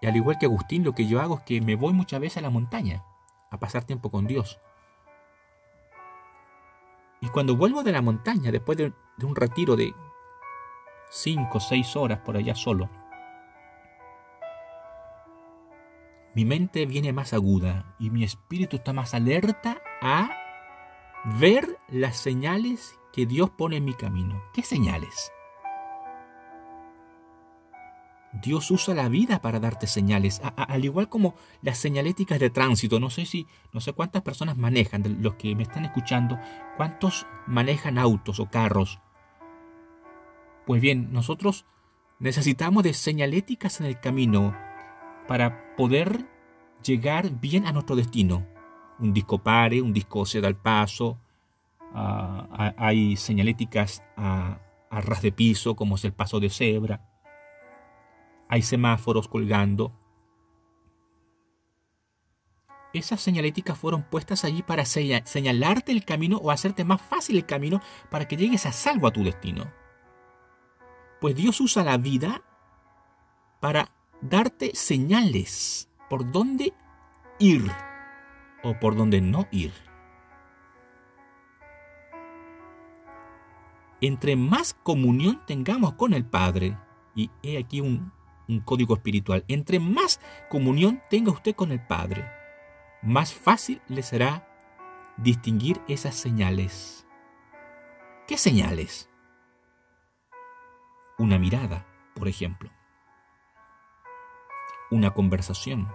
Y 0.00 0.06
al 0.06 0.16
igual 0.16 0.38
que 0.38 0.46
Agustín, 0.46 0.82
lo 0.82 0.94
que 0.94 1.06
yo 1.06 1.20
hago 1.20 1.38
es 1.38 1.42
que 1.42 1.60
me 1.60 1.76
voy 1.76 1.92
muchas 1.92 2.20
veces 2.20 2.38
a 2.38 2.40
la 2.40 2.50
montaña 2.50 3.04
a 3.50 3.58
pasar 3.58 3.84
tiempo 3.84 4.10
con 4.10 4.26
Dios. 4.26 4.58
Y 7.22 7.28
cuando 7.28 7.56
vuelvo 7.56 7.84
de 7.84 7.92
la 7.92 8.02
montaña, 8.02 8.50
después 8.50 8.76
de, 8.76 8.92
un 9.22 9.36
retiro 9.36 9.76
de 9.76 9.94
cinco 11.08 11.58
o 11.58 11.60
seis 11.60 11.94
horas 11.94 12.18
por 12.18 12.36
allá 12.36 12.56
solo, 12.56 12.90
mi 16.34 16.44
mente 16.44 16.84
viene 16.84 17.12
más 17.12 17.32
aguda 17.32 17.94
y 18.00 18.10
mi 18.10 18.24
espíritu 18.24 18.76
está 18.76 18.92
más 18.92 19.14
alerta 19.14 19.80
a 20.00 20.30
ver 21.38 21.78
las 21.88 22.16
señales 22.16 22.98
que 23.12 23.24
Dios 23.24 23.50
pone 23.50 23.76
en 23.76 23.84
mi 23.84 23.94
camino. 23.94 24.42
¿Qué 24.52 24.62
señales? 24.64 25.30
Dios 28.32 28.70
usa 28.70 28.94
la 28.94 29.08
vida 29.08 29.42
para 29.42 29.60
darte 29.60 29.86
señales, 29.86 30.40
al 30.56 30.84
igual 30.84 31.08
como 31.08 31.34
las 31.60 31.76
señaléticas 31.78 32.40
de 32.40 32.48
tránsito. 32.48 32.98
No 32.98 33.10
sé 33.10 33.26
si, 33.26 33.46
no 33.72 33.80
sé 33.80 33.92
cuántas 33.92 34.22
personas 34.22 34.56
manejan, 34.56 35.02
de 35.02 35.10
los 35.10 35.34
que 35.34 35.54
me 35.54 35.64
están 35.64 35.84
escuchando, 35.84 36.38
cuántos 36.76 37.26
manejan 37.46 37.98
autos 37.98 38.40
o 38.40 38.46
carros. 38.46 39.00
Pues 40.66 40.80
bien, 40.80 41.12
nosotros 41.12 41.66
necesitamos 42.20 42.84
de 42.84 42.94
señaléticas 42.94 43.80
en 43.80 43.86
el 43.86 44.00
camino 44.00 44.56
para 45.28 45.76
poder 45.76 46.26
llegar 46.82 47.38
bien 47.38 47.66
a 47.66 47.72
nuestro 47.72 47.96
destino. 47.96 48.46
Un 48.98 49.12
disco 49.12 49.42
pare, 49.42 49.82
un 49.82 49.92
disco 49.92 50.24
se 50.24 50.40
da 50.40 50.48
el 50.48 50.56
paso, 50.56 51.18
ah, 51.92 52.72
hay 52.78 53.16
señaléticas 53.16 54.02
a, 54.16 54.58
a 54.88 55.00
ras 55.02 55.20
de 55.20 55.32
piso, 55.32 55.76
como 55.76 55.96
es 55.96 56.04
el 56.04 56.12
paso 56.14 56.40
de 56.40 56.48
cebra 56.48 57.11
hay 58.52 58.60
semáforos 58.60 59.28
colgando. 59.28 59.98
Esas 62.92 63.22
señaléticas 63.22 63.78
fueron 63.78 64.02
puestas 64.02 64.44
allí 64.44 64.62
para 64.62 64.84
señalarte 64.84 65.90
el 65.90 66.04
camino 66.04 66.36
o 66.36 66.50
hacerte 66.50 66.84
más 66.84 67.00
fácil 67.00 67.36
el 67.36 67.46
camino 67.46 67.80
para 68.10 68.28
que 68.28 68.36
llegues 68.36 68.66
a 68.66 68.72
salvo 68.72 69.06
a 69.06 69.10
tu 69.10 69.24
destino. 69.24 69.72
Pues 71.18 71.34
Dios 71.34 71.62
usa 71.62 71.82
la 71.82 71.96
vida 71.96 72.42
para 73.58 73.90
darte 74.20 74.72
señales 74.74 75.88
por 76.10 76.30
dónde 76.30 76.74
ir 77.38 77.72
o 78.62 78.78
por 78.78 78.96
dónde 78.96 79.22
no 79.22 79.48
ir. 79.50 79.72
Entre 84.02 84.36
más 84.36 84.74
comunión 84.74 85.40
tengamos 85.46 85.94
con 85.94 86.12
el 86.12 86.26
Padre, 86.26 86.76
y 87.14 87.30
he 87.42 87.56
aquí 87.56 87.80
un 87.80 88.12
un 88.48 88.60
código 88.60 88.94
espiritual. 88.94 89.44
Entre 89.48 89.78
más 89.78 90.20
comunión 90.48 91.02
tenga 91.10 91.32
usted 91.32 91.54
con 91.54 91.72
el 91.72 91.80
Padre, 91.80 92.30
más 93.02 93.34
fácil 93.34 93.80
le 93.88 94.02
será 94.02 94.48
distinguir 95.16 95.80
esas 95.88 96.14
señales. 96.14 97.06
¿Qué 98.26 98.36
señales? 98.38 99.10
Una 101.18 101.38
mirada, 101.38 101.86
por 102.14 102.28
ejemplo. 102.28 102.70
Una 104.90 105.12
conversación. 105.12 105.88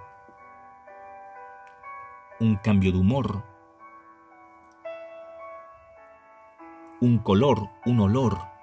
Un 2.39 2.55
cambio 2.57 2.91
de 2.91 2.97
humor. 2.97 3.43
Un 6.99 7.19
color, 7.19 7.69
un 7.85 7.99
olor 7.99 8.56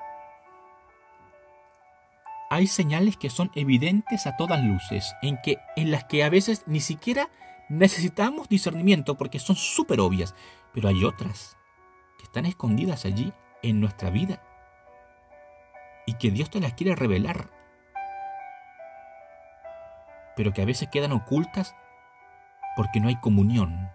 hay 2.55 2.67
señales 2.69 3.17
que 3.17 3.31
son 3.31 3.51
evidentes 3.55 4.27
a 4.27 4.37
todas 4.37 4.62
luces, 4.62 5.14
en, 5.23 5.38
que, 5.43 5.59
en 5.77 5.90
las 5.90 6.05
que 6.05 6.23
a 6.23 6.31
veces 6.31 6.62
ni 6.67 6.81
siquiera 6.81 7.29
necesitamos 7.69 8.49
discernimiento 8.49 9.17
porque 9.17 9.40
son 9.40 9.57
súper 9.57 9.99
obvias, 10.01 10.35
pero 10.73 10.88
hay 10.88 11.05
otras 11.05 11.57
que 12.17 12.25
están 12.25 12.47
escondidas 12.47 13.05
allí 13.07 13.33
en 13.62 13.81
nuestra 13.81 14.11
vida 14.11 14.40
y 16.07 16.14
que 16.14 16.31
Dios 16.31 16.49
te 16.49 16.61
las 16.61 16.75
quiere 16.75 16.95
revelar, 16.95 17.51
pero 20.37 20.53
que 20.53 20.62
a 20.62 20.67
veces 20.67 20.88
quedan 20.93 21.12
ocultas 21.12 21.75
porque 22.77 23.01
no 23.01 23.09
hay 23.09 23.17
comunión. 23.17 23.90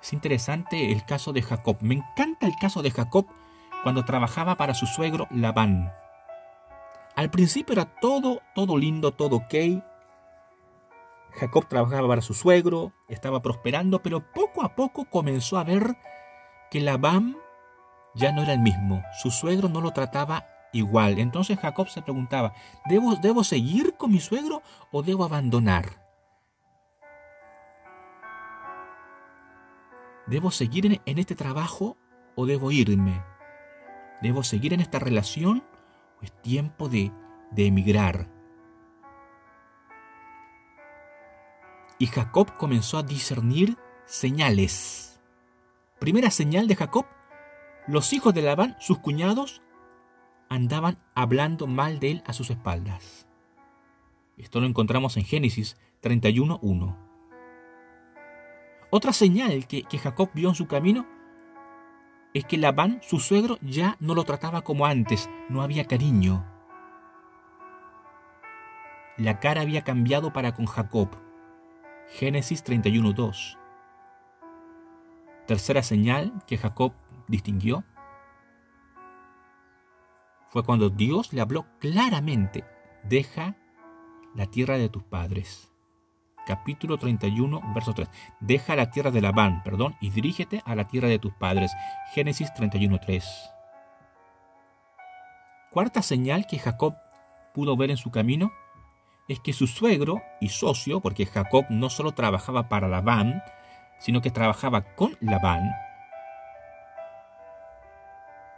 Es 0.00 0.12
interesante 0.12 0.92
el 0.92 1.04
caso 1.04 1.32
de 1.32 1.42
Jacob. 1.42 1.78
Me 1.80 1.94
encanta 1.94 2.46
el 2.46 2.54
caso 2.60 2.82
de 2.82 2.90
Jacob 2.90 3.26
cuando 3.84 4.04
trabajaba 4.06 4.56
para 4.56 4.72
su 4.72 4.86
suegro 4.86 5.28
Labán. 5.30 5.92
Al 7.14 7.30
principio 7.30 7.74
era 7.74 7.84
todo, 7.84 8.40
todo 8.54 8.78
lindo, 8.78 9.12
todo 9.12 9.36
ok. 9.36 9.54
Jacob 11.32 11.68
trabajaba 11.68 12.08
para 12.08 12.22
su 12.22 12.32
suegro, 12.32 12.92
estaba 13.08 13.42
prosperando, 13.42 14.02
pero 14.02 14.32
poco 14.32 14.64
a 14.64 14.74
poco 14.74 15.04
comenzó 15.04 15.58
a 15.58 15.64
ver 15.64 15.96
que 16.70 16.80
Labán 16.80 17.36
ya 18.14 18.32
no 18.32 18.42
era 18.42 18.54
el 18.54 18.60
mismo. 18.60 19.02
Su 19.20 19.30
suegro 19.30 19.68
no 19.68 19.82
lo 19.82 19.92
trataba 19.92 20.46
igual. 20.72 21.18
Entonces 21.18 21.58
Jacob 21.58 21.88
se 21.88 22.00
preguntaba, 22.00 22.54
¿debo, 22.86 23.16
¿debo 23.16 23.44
seguir 23.44 23.96
con 23.98 24.12
mi 24.12 24.18
suegro 24.18 24.62
o 24.92 25.02
debo 25.02 25.24
abandonar? 25.24 26.02
¿Debo 30.26 30.50
seguir 30.50 30.86
en, 30.86 31.02
en 31.04 31.18
este 31.18 31.34
trabajo 31.34 31.98
o 32.34 32.46
debo 32.46 32.70
irme? 32.70 33.33
¿Debo 34.22 34.42
seguir 34.42 34.72
en 34.72 34.80
esta 34.80 34.98
relación 34.98 35.62
o 36.20 36.24
es 36.24 36.32
tiempo 36.42 36.88
de, 36.88 37.12
de 37.50 37.66
emigrar? 37.66 38.30
Y 41.98 42.06
Jacob 42.06 42.56
comenzó 42.56 42.98
a 42.98 43.02
discernir 43.02 43.76
señales. 44.04 45.20
Primera 45.98 46.30
señal 46.30 46.66
de 46.68 46.76
Jacob, 46.76 47.06
los 47.86 48.12
hijos 48.12 48.34
de 48.34 48.42
Labán, 48.42 48.76
sus 48.80 48.98
cuñados, 48.98 49.62
andaban 50.48 50.98
hablando 51.14 51.66
mal 51.66 51.98
de 52.00 52.12
él 52.12 52.22
a 52.26 52.32
sus 52.32 52.50
espaldas. 52.50 53.26
Esto 54.36 54.60
lo 54.60 54.66
encontramos 54.66 55.16
en 55.16 55.24
Génesis 55.24 55.76
31.1. 56.02 56.96
Otra 58.90 59.12
señal 59.12 59.66
que, 59.66 59.82
que 59.82 59.98
Jacob 59.98 60.30
vio 60.34 60.48
en 60.48 60.54
su 60.54 60.66
camino 60.66 61.06
es 62.34 62.44
que 62.44 62.58
Labán, 62.58 63.00
su 63.00 63.20
suegro, 63.20 63.58
ya 63.62 63.96
no 64.00 64.14
lo 64.14 64.24
trataba 64.24 64.62
como 64.62 64.86
antes, 64.86 65.30
no 65.48 65.62
había 65.62 65.86
cariño. 65.86 66.44
La 69.16 69.38
cara 69.38 69.60
había 69.60 69.82
cambiado 69.82 70.32
para 70.32 70.52
con 70.52 70.66
Jacob. 70.66 71.08
Génesis 72.08 72.64
31.2. 72.64 73.56
Tercera 75.46 75.82
señal 75.84 76.32
que 76.46 76.58
Jacob 76.58 76.92
distinguió 77.28 77.84
fue 80.48 80.64
cuando 80.64 80.90
Dios 80.90 81.32
le 81.32 81.40
habló 81.40 81.66
claramente, 81.78 82.64
deja 83.04 83.56
la 84.34 84.46
tierra 84.46 84.76
de 84.76 84.88
tus 84.88 85.02
padres 85.04 85.73
capítulo 86.46 86.98
31, 86.98 87.72
verso 87.74 87.92
3. 87.94 88.08
Deja 88.40 88.76
la 88.76 88.90
tierra 88.90 89.10
de 89.10 89.20
Labán, 89.20 89.62
perdón, 89.62 89.96
y 90.00 90.10
dirígete 90.10 90.62
a 90.64 90.74
la 90.74 90.86
tierra 90.86 91.08
de 91.08 91.18
tus 91.18 91.32
padres. 91.34 91.72
Génesis 92.14 92.52
31, 92.54 92.98
3. 93.00 93.50
Cuarta 95.70 96.02
señal 96.02 96.46
que 96.46 96.58
Jacob 96.58 96.94
pudo 97.52 97.76
ver 97.76 97.90
en 97.90 97.96
su 97.96 98.10
camino 98.10 98.52
es 99.28 99.40
que 99.40 99.52
su 99.52 99.66
suegro 99.66 100.22
y 100.40 100.48
socio, 100.50 101.00
porque 101.00 101.26
Jacob 101.26 101.64
no 101.70 101.88
solo 101.88 102.12
trabajaba 102.12 102.68
para 102.68 102.88
Labán, 102.88 103.42
sino 103.98 104.20
que 104.20 104.30
trabajaba 104.30 104.82
con 104.94 105.16
Labán. 105.20 105.70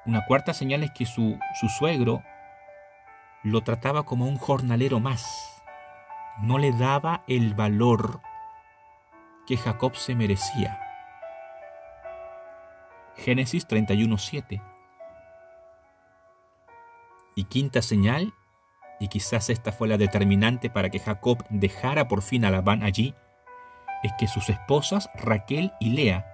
Una 0.04 0.24
cuarta 0.26 0.52
señal 0.52 0.82
es 0.82 0.90
que 0.92 1.06
su, 1.06 1.38
su 1.60 1.68
suegro 1.68 2.22
lo 3.42 3.62
trataba 3.62 4.04
como 4.04 4.26
un 4.26 4.36
jornalero 4.36 5.00
más 5.00 5.55
no 6.42 6.58
le 6.58 6.72
daba 6.72 7.24
el 7.26 7.54
valor 7.54 8.20
que 9.46 9.56
Jacob 9.56 9.96
se 9.96 10.14
merecía. 10.14 10.80
Génesis 13.16 13.66
31.7. 13.66 14.62
Y 17.34 17.44
quinta 17.44 17.82
señal, 17.82 18.34
y 19.00 19.08
quizás 19.08 19.50
esta 19.50 19.72
fue 19.72 19.88
la 19.88 19.98
determinante 19.98 20.70
para 20.70 20.90
que 20.90 20.98
Jacob 20.98 21.44
dejara 21.50 22.08
por 22.08 22.22
fin 22.22 22.44
a 22.44 22.50
Labán 22.50 22.82
allí, 22.82 23.14
es 24.02 24.12
que 24.18 24.26
sus 24.26 24.48
esposas 24.48 25.08
Raquel 25.14 25.72
y 25.80 25.90
Lea 25.90 26.26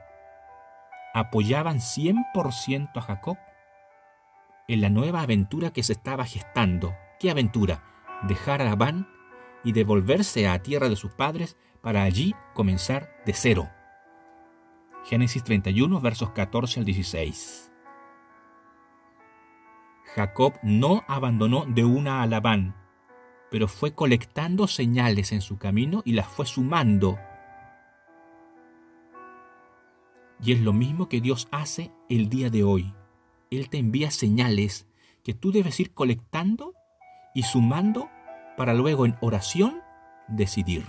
apoyaban 1.15 1.79
100% 1.79 2.91
a 2.95 3.01
Jacob 3.01 3.39
en 4.69 4.81
la 4.81 4.89
nueva 4.89 5.23
aventura 5.23 5.71
que 5.71 5.83
se 5.83 5.93
estaba 5.93 6.25
gestando. 6.25 6.95
¿Qué 7.21 7.31
aventura? 7.31 7.83
Dejar 8.23 8.63
a 8.63 8.65
Labán 8.65 9.09
y 9.65 9.73
devolverse 9.73 10.49
a 10.49 10.63
tierra 10.63 10.89
de 10.89 10.97
sus 10.97 11.13
padres 11.13 11.57
para 11.81 12.03
allí 12.03 12.35
comenzar 12.55 13.11
de 13.27 13.33
cero. 13.33 13.69
Génesis 15.05 15.43
31, 15.43 16.01
versos 16.01 16.31
14 16.31 16.81
al 16.81 16.87
16. 16.87 17.73
Jacob 20.15 20.55
no 20.63 21.05
abandonó 21.09 21.65
de 21.67 21.85
una 21.85 22.23
a 22.23 22.27
Labán, 22.27 22.77
pero 23.51 23.67
fue 23.67 23.95
colectando 23.95 24.67
señales 24.67 25.33
en 25.33 25.41
su 25.41 25.59
camino 25.59 26.03
y 26.05 26.13
las 26.13 26.29
fue 26.29 26.47
sumando. 26.47 27.19
Y 30.43 30.53
es 30.53 30.61
lo 30.61 30.73
mismo 30.73 31.09
que 31.09 31.21
Dios 31.21 31.49
hace 31.51 31.93
el 32.09 32.29
día 32.29 32.51
de 32.51 32.65
hoy. 32.65 32.95
Él 33.51 33.69
te 33.69 33.79
envía 33.79 34.11
señales 34.11 34.87
que 35.23 35.35
tú 35.35 35.53
debes 35.53 35.79
ir 35.81 35.95
colectando 35.95 36.75
y 37.35 37.45
sumando 37.45 38.11
para 38.57 38.75
luego 38.75 39.07
en 39.07 39.17
oración 39.21 39.83
decidir. 40.29 40.85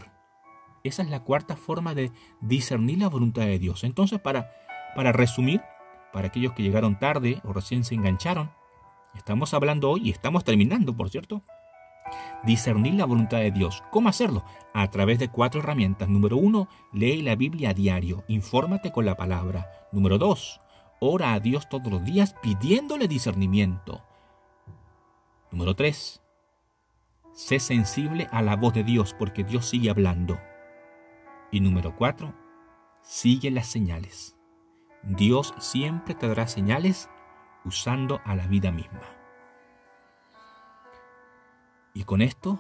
Esa 0.84 1.02
es 1.02 1.10
la 1.10 1.22
cuarta 1.24 1.56
forma 1.56 1.94
de 1.94 2.12
discernir 2.42 3.00
la 3.00 3.10
voluntad 3.10 3.44
de 3.44 3.60
Dios. 3.60 3.84
Entonces, 3.84 4.20
para, 4.20 4.52
para 4.96 5.12
resumir, 5.12 5.62
para 6.12 6.28
aquellos 6.28 6.54
que 6.54 6.64
llegaron 6.64 7.00
tarde 7.00 7.42
o 7.44 7.54
recién 7.54 7.84
se 7.84 7.96
engancharon, 7.96 8.52
estamos 9.16 9.54
hablando 9.54 9.90
hoy 9.90 10.02
y 10.06 10.12
estamos 10.12 10.44
terminando, 10.44 10.96
por 10.96 11.10
cierto, 11.10 11.42
discernir 12.44 12.96
la 12.96 13.06
voluntad 13.06 13.40
de 13.40 13.52
Dios. 13.52 13.84
¿Cómo 13.92 14.10
hacerlo? 14.10 14.44
A 14.74 14.90
través 14.90 15.20
de 15.20 15.30
cuatro 15.30 15.62
herramientas. 15.62 16.10
Número 16.10 16.38
uno, 16.38 16.68
lee 16.92 17.22
la 17.22 17.36
Biblia 17.36 17.70
a 17.70 17.74
diario, 17.74 18.24
infórmate 18.28 18.92
con 18.92 19.06
la 19.06 19.16
palabra. 19.16 19.88
Número 19.92 20.18
dos, 20.18 20.62
ora 21.00 21.34
a 21.34 21.40
Dios 21.40 21.70
todos 21.70 21.92
los 21.92 22.04
días 22.04 22.36
pidiéndole 22.42 23.08
discernimiento. 23.08 24.02
Número 25.52 25.76
tres, 25.76 26.23
sé 27.34 27.60
sensible 27.60 28.28
a 28.32 28.42
la 28.42 28.56
voz 28.56 28.74
de 28.74 28.84
Dios 28.84 29.14
porque 29.14 29.44
Dios 29.44 29.68
sigue 29.68 29.90
hablando. 29.90 30.40
Y 31.52 31.60
número 31.60 31.96
cuatro, 31.96 32.34
sigue 33.02 33.52
las 33.52 33.68
señales. 33.68 34.38
Dios 35.04 35.54
siempre 35.60 36.16
te 36.16 36.28
dará 36.28 36.48
señales 36.48 37.10
usando 37.66 38.22
a 38.24 38.36
la 38.36 38.48
vida 38.48 38.72
misma. 38.72 39.02
Y 41.94 42.06
con 42.06 42.22
esto, 42.22 42.60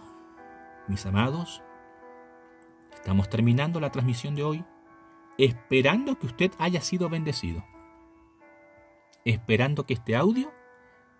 mis 0.88 1.06
amados, 1.06 1.64
estamos 2.94 3.30
terminando 3.30 3.80
la 3.80 3.92
transmisión 3.92 4.36
de 4.36 4.44
hoy, 4.44 4.66
esperando 5.38 6.20
que 6.20 6.28
usted 6.28 6.52
haya 6.60 6.82
sido 6.82 7.10
bendecido, 7.10 7.64
esperando 9.26 9.86
que 9.86 9.94
este 9.94 10.16
audio 10.16 10.52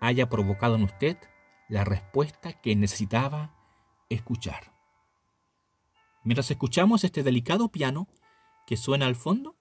haya 0.00 0.28
provocado 0.28 0.76
en 0.76 0.84
usted 0.84 1.16
la 1.68 1.84
respuesta 1.84 2.52
que 2.52 2.76
necesitaba 2.76 3.54
escuchar. 4.08 4.72
Mientras 6.22 6.50
escuchamos 6.50 7.04
este 7.04 7.22
delicado 7.22 7.68
piano 7.68 8.08
que 8.66 8.76
suena 8.76 9.06
al 9.06 9.16
fondo, 9.16 9.56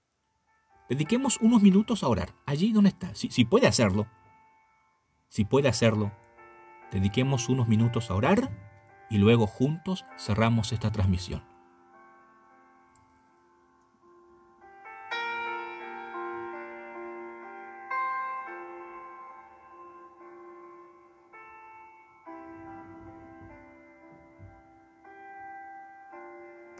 dediquemos 0.89 1.37
unos 1.41 1.61
minutos 1.61 2.03
a 2.03 2.07
orar, 2.07 2.33
allí 2.45 2.71
donde 2.71 2.89
está, 2.89 3.13
si, 3.15 3.29
si 3.31 3.45
puede 3.45 3.67
hacerlo. 3.67 4.07
Si 5.27 5.45
puede 5.45 5.67
hacerlo, 5.67 6.11
dediquemos 6.91 7.49
unos 7.49 7.67
minutos 7.67 8.11
a 8.11 8.15
orar 8.15 8.51
y 9.09 9.17
luego 9.17 9.47
juntos 9.47 10.05
cerramos 10.17 10.71
esta 10.71 10.91
transmisión. 10.91 11.52